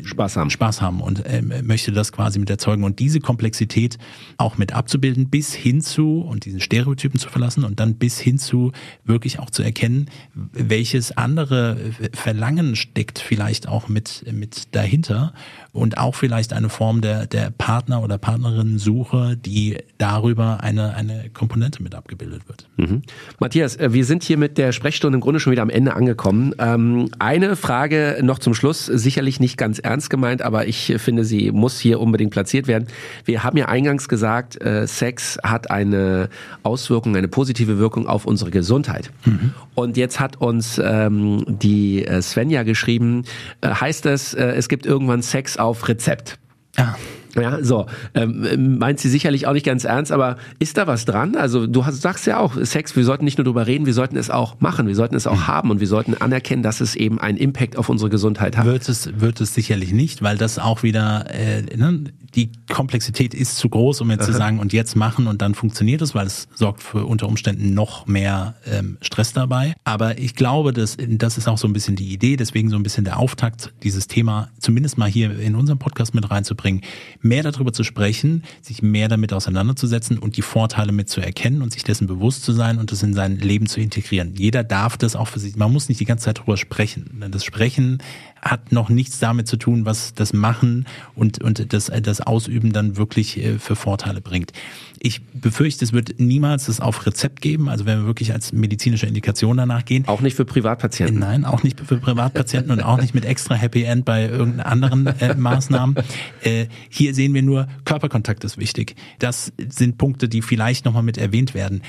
Spaß 0.03 0.37
haben. 0.37 0.49
Spaß 0.49 0.81
haben 0.81 1.01
und 1.01 1.25
äh, 1.25 1.41
möchte 1.41 1.91
das 1.91 2.11
quasi 2.11 2.39
mit 2.39 2.49
erzeugen 2.49 2.83
und 2.83 2.99
diese 2.99 3.19
Komplexität 3.19 3.97
auch 4.37 4.57
mit 4.57 4.73
abzubilden, 4.73 5.29
bis 5.29 5.53
hin 5.53 5.81
zu 5.81 6.21
und 6.21 6.45
diesen 6.45 6.61
Stereotypen 6.61 7.19
zu 7.19 7.29
verlassen 7.29 7.63
und 7.63 7.79
dann 7.79 7.95
bis 7.95 8.19
hin 8.19 8.37
zu 8.37 8.71
wirklich 9.03 9.39
auch 9.39 9.49
zu 9.49 9.63
erkennen, 9.63 10.09
welches 10.33 11.15
andere 11.17 11.77
Verlangen 12.13 12.75
steckt 12.75 13.19
vielleicht 13.19 13.67
auch 13.67 13.89
mit, 13.89 14.23
mit 14.31 14.75
dahinter 14.75 15.33
und 15.73 15.97
auch 15.97 16.15
vielleicht 16.15 16.53
eine 16.53 16.69
Form 16.69 17.01
der, 17.01 17.27
der 17.27 17.51
Partner- 17.51 18.01
oder 18.01 18.17
Partnerinnen-Suche, 18.17 19.35
die 19.35 19.77
darüber 19.97 20.63
eine, 20.63 20.95
eine 20.95 21.29
Komponente 21.33 21.83
mit 21.83 21.95
abgebildet 21.95 22.47
wird. 22.47 22.69
Mhm. 22.77 23.01
Matthias, 23.39 23.75
äh, 23.75 23.91
wir 23.91 24.05
sind 24.05 24.23
hier 24.23 24.37
mit 24.37 24.57
der 24.57 24.71
Sprechstunde 24.71 25.17
im 25.17 25.21
Grunde 25.21 25.41
schon 25.41 25.51
wieder 25.51 25.63
am 25.63 25.69
Ende 25.69 25.93
angekommen. 25.93 26.53
Ähm, 26.59 27.09
eine 27.19 27.57
Frage 27.57 28.19
noch 28.21 28.39
zum 28.39 28.53
Schluss, 28.53 28.85
sicherlich 28.85 29.41
nicht 29.41 29.57
ganz 29.57 29.64
ernst 29.65 30.09
gemeint, 30.09 30.41
aber 30.41 30.67
ich 30.67 30.95
finde, 30.97 31.23
sie 31.23 31.51
muss 31.51 31.79
hier 31.79 31.99
unbedingt 31.99 32.31
platziert 32.31 32.67
werden. 32.67 32.87
Wir 33.25 33.43
haben 33.43 33.57
ja 33.57 33.67
eingangs 33.67 34.07
gesagt, 34.07 34.61
äh, 34.61 34.87
Sex 34.87 35.37
hat 35.43 35.69
eine 35.69 36.29
Auswirkung, 36.63 37.15
eine 37.15 37.27
positive 37.27 37.77
Wirkung 37.77 38.07
auf 38.07 38.25
unsere 38.25 38.51
Gesundheit. 38.51 39.11
Mhm. 39.25 39.53
Und 39.73 39.97
jetzt 39.97 40.19
hat 40.19 40.37
uns 40.37 40.81
ähm, 40.83 41.43
die 41.47 42.05
äh, 42.05 42.21
Svenja 42.21 42.63
geschrieben, 42.63 43.23
heißt 43.63 44.05
es, 44.05 44.33
es 44.33 44.69
gibt 44.69 44.85
irgendwann 44.85 45.21
Sex 45.21 45.57
auf 45.57 45.87
Rezept. 45.87 46.37
Ja. 46.77 46.95
Ja, 47.35 47.63
so. 47.63 47.85
Ähm, 48.13 48.77
meint 48.77 48.99
sie 48.99 49.09
sicherlich 49.09 49.47
auch 49.47 49.53
nicht 49.53 49.65
ganz 49.65 49.83
ernst, 49.83 50.11
aber 50.11 50.37
ist 50.59 50.77
da 50.77 50.87
was 50.87 51.05
dran? 51.05 51.35
Also 51.35 51.67
du 51.67 51.85
hast, 51.85 52.01
sagst 52.01 52.25
ja 52.27 52.39
auch, 52.39 52.55
Sex, 52.61 52.95
wir 52.95 53.03
sollten 53.03 53.25
nicht 53.25 53.37
nur 53.37 53.45
drüber 53.45 53.67
reden, 53.67 53.85
wir 53.85 53.93
sollten 53.93 54.17
es 54.17 54.29
auch 54.29 54.59
machen, 54.59 54.87
wir 54.87 54.95
sollten 54.95 55.15
es 55.15 55.27
auch 55.27 55.35
mhm. 55.35 55.47
haben 55.47 55.71
und 55.71 55.79
wir 55.79 55.87
sollten 55.87 56.15
anerkennen, 56.15 56.63
dass 56.63 56.81
es 56.81 56.95
eben 56.95 57.19
einen 57.19 57.37
Impact 57.37 57.77
auf 57.77 57.89
unsere 57.89 58.09
Gesundheit 58.09 58.57
hat. 58.57 58.65
Wird 58.65 58.87
es, 58.87 59.19
wird 59.19 59.41
es 59.41 59.53
sicherlich 59.53 59.91
nicht, 59.91 60.21
weil 60.21 60.37
das 60.37 60.59
auch 60.59 60.83
wieder, 60.83 61.25
äh, 61.29 61.63
ne, 61.75 62.05
die 62.35 62.51
Komplexität 62.71 63.33
ist 63.33 63.57
zu 63.57 63.69
groß, 63.69 64.01
um 64.01 64.11
jetzt 64.11 64.23
Aha. 64.23 64.31
zu 64.31 64.33
sagen, 64.33 64.59
und 64.59 64.73
jetzt 64.73 64.95
machen 64.95 65.27
und 65.27 65.41
dann 65.41 65.55
funktioniert 65.55 66.01
es, 66.01 66.15
weil 66.15 66.27
es 66.27 66.47
sorgt 66.53 66.83
für 66.83 67.05
unter 67.05 67.27
Umständen 67.27 67.73
noch 67.73 68.07
mehr 68.07 68.55
ähm, 68.65 68.97
Stress 69.01 69.33
dabei. 69.33 69.73
Aber 69.83 70.17
ich 70.17 70.35
glaube, 70.35 70.73
dass, 70.73 70.97
das 70.99 71.37
ist 71.37 71.47
auch 71.47 71.57
so 71.57 71.67
ein 71.67 71.73
bisschen 71.73 71.95
die 71.95 72.11
Idee, 72.13 72.35
deswegen 72.35 72.69
so 72.69 72.75
ein 72.75 72.83
bisschen 72.83 73.05
der 73.05 73.17
Auftakt, 73.17 73.73
dieses 73.83 74.07
Thema 74.07 74.49
zumindest 74.59 74.97
mal 74.97 75.09
hier 75.09 75.39
in 75.39 75.55
unserem 75.55 75.79
Podcast 75.79 76.13
mit 76.13 76.29
reinzubringen 76.29 76.81
mehr 77.25 77.43
darüber 77.43 77.73
zu 77.73 77.83
sprechen, 77.83 78.43
sich 78.61 78.81
mehr 78.81 79.09
damit 79.09 79.33
auseinanderzusetzen 79.33 80.17
und 80.17 80.37
die 80.37 80.41
Vorteile 80.41 80.93
mit 80.93 81.09
zu 81.09 81.19
erkennen 81.19 81.61
und 81.61 81.73
sich 81.73 81.83
dessen 81.83 82.07
bewusst 82.07 82.43
zu 82.43 82.53
sein 82.53 82.77
und 82.77 82.91
das 82.91 83.03
in 83.03 83.13
sein 83.13 83.37
Leben 83.37 83.67
zu 83.67 83.81
integrieren. 83.81 84.33
Jeder 84.35 84.63
darf 84.63 84.97
das 84.97 85.15
auch 85.15 85.27
für 85.27 85.39
sich. 85.39 85.57
Man 85.57 85.73
muss 85.73 85.89
nicht 85.89 85.99
die 85.99 86.05
ganze 86.05 86.25
Zeit 86.25 86.37
darüber 86.37 86.55
sprechen. 86.55 87.23
Das 87.31 87.43
Sprechen 87.43 87.97
hat 88.45 88.71
noch 88.71 88.89
nichts 88.89 89.17
damit 89.17 89.47
zu 89.47 89.57
tun, 89.57 89.85
was 89.85 90.13
das 90.13 90.31
Machen 90.31 90.85
und, 91.15 91.43
und 91.43 91.73
das, 91.73 91.91
das 92.01 92.21
Ausüben 92.21 92.71
dann 92.71 92.95
wirklich 92.95 93.37
äh, 93.43 93.57
für 93.57 93.75
Vorteile 93.75 94.21
bringt. 94.21 94.53
Ich 94.99 95.23
befürchte, 95.33 95.83
es 95.83 95.93
wird 95.93 96.19
niemals 96.19 96.67
das 96.67 96.79
auf 96.79 97.05
Rezept 97.05 97.41
geben, 97.41 97.69
also 97.69 97.85
wenn 97.85 97.99
wir 97.99 98.05
wirklich 98.05 98.33
als 98.33 98.53
medizinische 98.53 99.07
Indikation 99.07 99.57
danach 99.57 99.83
gehen. 99.83 100.07
Auch 100.07 100.21
nicht 100.21 100.35
für 100.35 100.45
Privatpatienten. 100.45 101.19
Nein, 101.19 101.43
auch 101.43 101.63
nicht 101.63 101.81
für 101.81 101.97
Privatpatienten 101.97 102.71
und 102.71 102.81
auch 102.81 103.01
nicht 103.01 103.15
mit 103.15 103.25
extra 103.25 103.55
Happy 103.55 103.83
End 103.83 104.05
bei 104.05 104.27
irgendeinen 104.27 104.61
anderen 104.61 105.07
äh, 105.19 105.35
Maßnahmen. 105.35 105.95
Äh, 106.43 106.67
hier 106.89 107.15
sehen 107.15 107.33
wir 107.33 107.41
nur, 107.41 107.67
Körperkontakt 107.83 108.43
ist 108.43 108.57
wichtig. 108.57 108.95
Das 109.19 109.51
sind 109.69 109.97
Punkte, 109.97 110.29
die 110.29 110.43
vielleicht 110.43 110.85
nochmal 110.85 111.03
mit 111.03 111.17
erwähnt 111.17 111.55
werden 111.55 111.81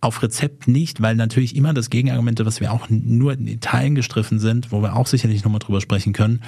auf 0.00 0.22
Rezept 0.22 0.68
nicht, 0.68 1.02
weil 1.02 1.16
natürlich 1.16 1.56
immer 1.56 1.74
das 1.74 1.90
Gegenargumente, 1.90 2.46
was 2.46 2.60
wir 2.60 2.72
auch 2.72 2.88
nur 2.88 3.32
in 3.32 3.60
Teilen 3.60 3.94
gestriffen 3.94 4.38
sind, 4.38 4.70
wo 4.70 4.80
wir 4.80 4.94
auch 4.94 5.06
sicherlich 5.06 5.42
nochmal 5.42 5.58
drüber 5.58 5.80
sprechen 5.80 6.12
können, 6.12 6.42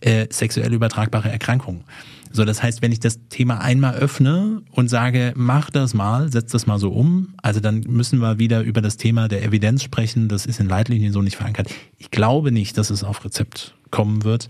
äh, 0.00 0.26
sexuell 0.30 0.72
übertragbare 0.72 1.30
Erkrankungen. 1.30 1.84
So, 2.32 2.44
das 2.44 2.62
heißt, 2.62 2.82
wenn 2.82 2.92
ich 2.92 3.00
das 3.00 3.20
Thema 3.28 3.60
einmal 3.60 3.94
öffne 3.94 4.62
und 4.72 4.88
sage, 4.88 5.32
mach 5.36 5.70
das 5.70 5.94
mal, 5.94 6.30
setz 6.30 6.50
das 6.52 6.66
mal 6.66 6.78
so 6.78 6.90
um, 6.90 7.34
also 7.42 7.60
dann 7.60 7.80
müssen 7.80 8.18
wir 8.18 8.38
wieder 8.38 8.62
über 8.62 8.82
das 8.82 8.96
Thema 8.96 9.28
der 9.28 9.42
Evidenz 9.44 9.82
sprechen. 9.82 10.28
Das 10.28 10.44
ist 10.44 10.60
in 10.60 10.68
Leitlinien 10.68 11.12
so 11.12 11.22
nicht 11.22 11.36
verankert. 11.36 11.70
Ich 11.96 12.10
glaube 12.10 12.52
nicht, 12.52 12.76
dass 12.76 12.90
es 12.90 13.04
auf 13.04 13.24
Rezept 13.24 13.74
kommen 13.90 14.24
wird. 14.24 14.48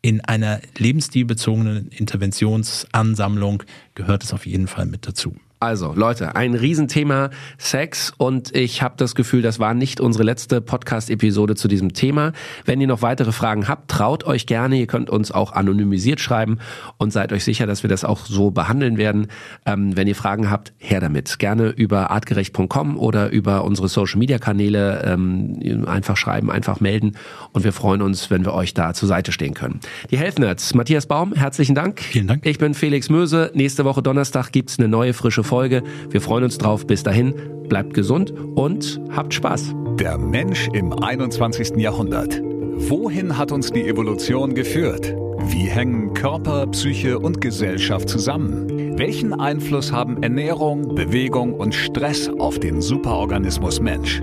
In 0.00 0.20
einer 0.20 0.60
lebensstilbezogenen 0.78 1.88
Interventionsansammlung 1.88 3.62
gehört 3.94 4.24
es 4.24 4.32
auf 4.32 4.46
jeden 4.46 4.66
Fall 4.66 4.86
mit 4.86 5.06
dazu. 5.06 5.36
Also 5.60 5.92
Leute, 5.92 6.36
ein 6.36 6.54
Riesenthema 6.54 7.30
Sex 7.58 8.12
und 8.16 8.54
ich 8.54 8.80
habe 8.80 8.94
das 8.96 9.16
Gefühl, 9.16 9.42
das 9.42 9.58
war 9.58 9.74
nicht 9.74 10.00
unsere 10.00 10.22
letzte 10.22 10.60
Podcast-Episode 10.60 11.56
zu 11.56 11.66
diesem 11.66 11.94
Thema. 11.94 12.32
Wenn 12.64 12.80
ihr 12.80 12.86
noch 12.86 13.02
weitere 13.02 13.32
Fragen 13.32 13.66
habt, 13.66 13.90
traut 13.90 14.22
euch 14.22 14.46
gerne. 14.46 14.76
Ihr 14.76 14.86
könnt 14.86 15.10
uns 15.10 15.32
auch 15.32 15.52
anonymisiert 15.52 16.20
schreiben 16.20 16.58
und 16.96 17.12
seid 17.12 17.32
euch 17.32 17.42
sicher, 17.42 17.66
dass 17.66 17.82
wir 17.82 17.90
das 17.90 18.04
auch 18.04 18.24
so 18.24 18.52
behandeln 18.52 18.98
werden. 18.98 19.26
Ähm, 19.66 19.96
wenn 19.96 20.06
ihr 20.06 20.14
Fragen 20.14 20.48
habt, 20.48 20.72
her 20.78 21.00
damit. 21.00 21.40
Gerne 21.40 21.70
über 21.70 22.12
artgerecht.com 22.12 22.96
oder 22.96 23.30
über 23.30 23.64
unsere 23.64 23.88
Social-Media-Kanäle 23.88 25.02
ähm, 25.04 25.84
einfach 25.88 26.16
schreiben, 26.16 26.52
einfach 26.52 26.78
melden 26.78 27.16
und 27.52 27.64
wir 27.64 27.72
freuen 27.72 28.00
uns, 28.00 28.30
wenn 28.30 28.44
wir 28.44 28.54
euch 28.54 28.74
da 28.74 28.94
zur 28.94 29.08
Seite 29.08 29.32
stehen 29.32 29.54
können. 29.54 29.80
Die 30.12 30.18
Health 30.18 30.38
Nerds, 30.38 30.74
Matthias 30.74 31.06
Baum, 31.06 31.32
herzlichen 31.34 31.74
Dank. 31.74 31.98
Vielen 32.00 32.28
Dank. 32.28 32.46
Ich 32.46 32.58
bin 32.58 32.74
Felix 32.74 33.10
Möse. 33.10 33.50
Nächste 33.54 33.84
Woche 33.84 34.02
Donnerstag 34.02 34.52
gibt's 34.52 34.78
eine 34.78 34.86
neue 34.86 35.14
frische 35.14 35.47
Folge. 35.48 35.82
Wir 36.10 36.20
freuen 36.20 36.44
uns 36.44 36.58
drauf. 36.58 36.86
Bis 36.86 37.02
dahin, 37.02 37.34
bleibt 37.68 37.94
gesund 37.94 38.32
und 38.54 39.00
habt 39.10 39.34
Spaß. 39.34 39.74
Der 39.98 40.16
Mensch 40.18 40.68
im 40.72 40.92
21. 40.92 41.76
Jahrhundert. 41.76 42.40
Wohin 42.42 43.36
hat 43.36 43.50
uns 43.50 43.72
die 43.72 43.88
Evolution 43.88 44.54
geführt? 44.54 45.16
Wie 45.46 45.68
hängen 45.68 46.14
Körper, 46.14 46.66
Psyche 46.68 47.18
und 47.18 47.40
Gesellschaft 47.40 48.08
zusammen? 48.08 48.96
Welchen 48.98 49.32
Einfluss 49.32 49.92
haben 49.92 50.22
Ernährung, 50.22 50.94
Bewegung 50.94 51.54
und 51.54 51.74
Stress 51.74 52.28
auf 52.38 52.58
den 52.58 52.80
Superorganismus 52.80 53.80
Mensch? 53.80 54.22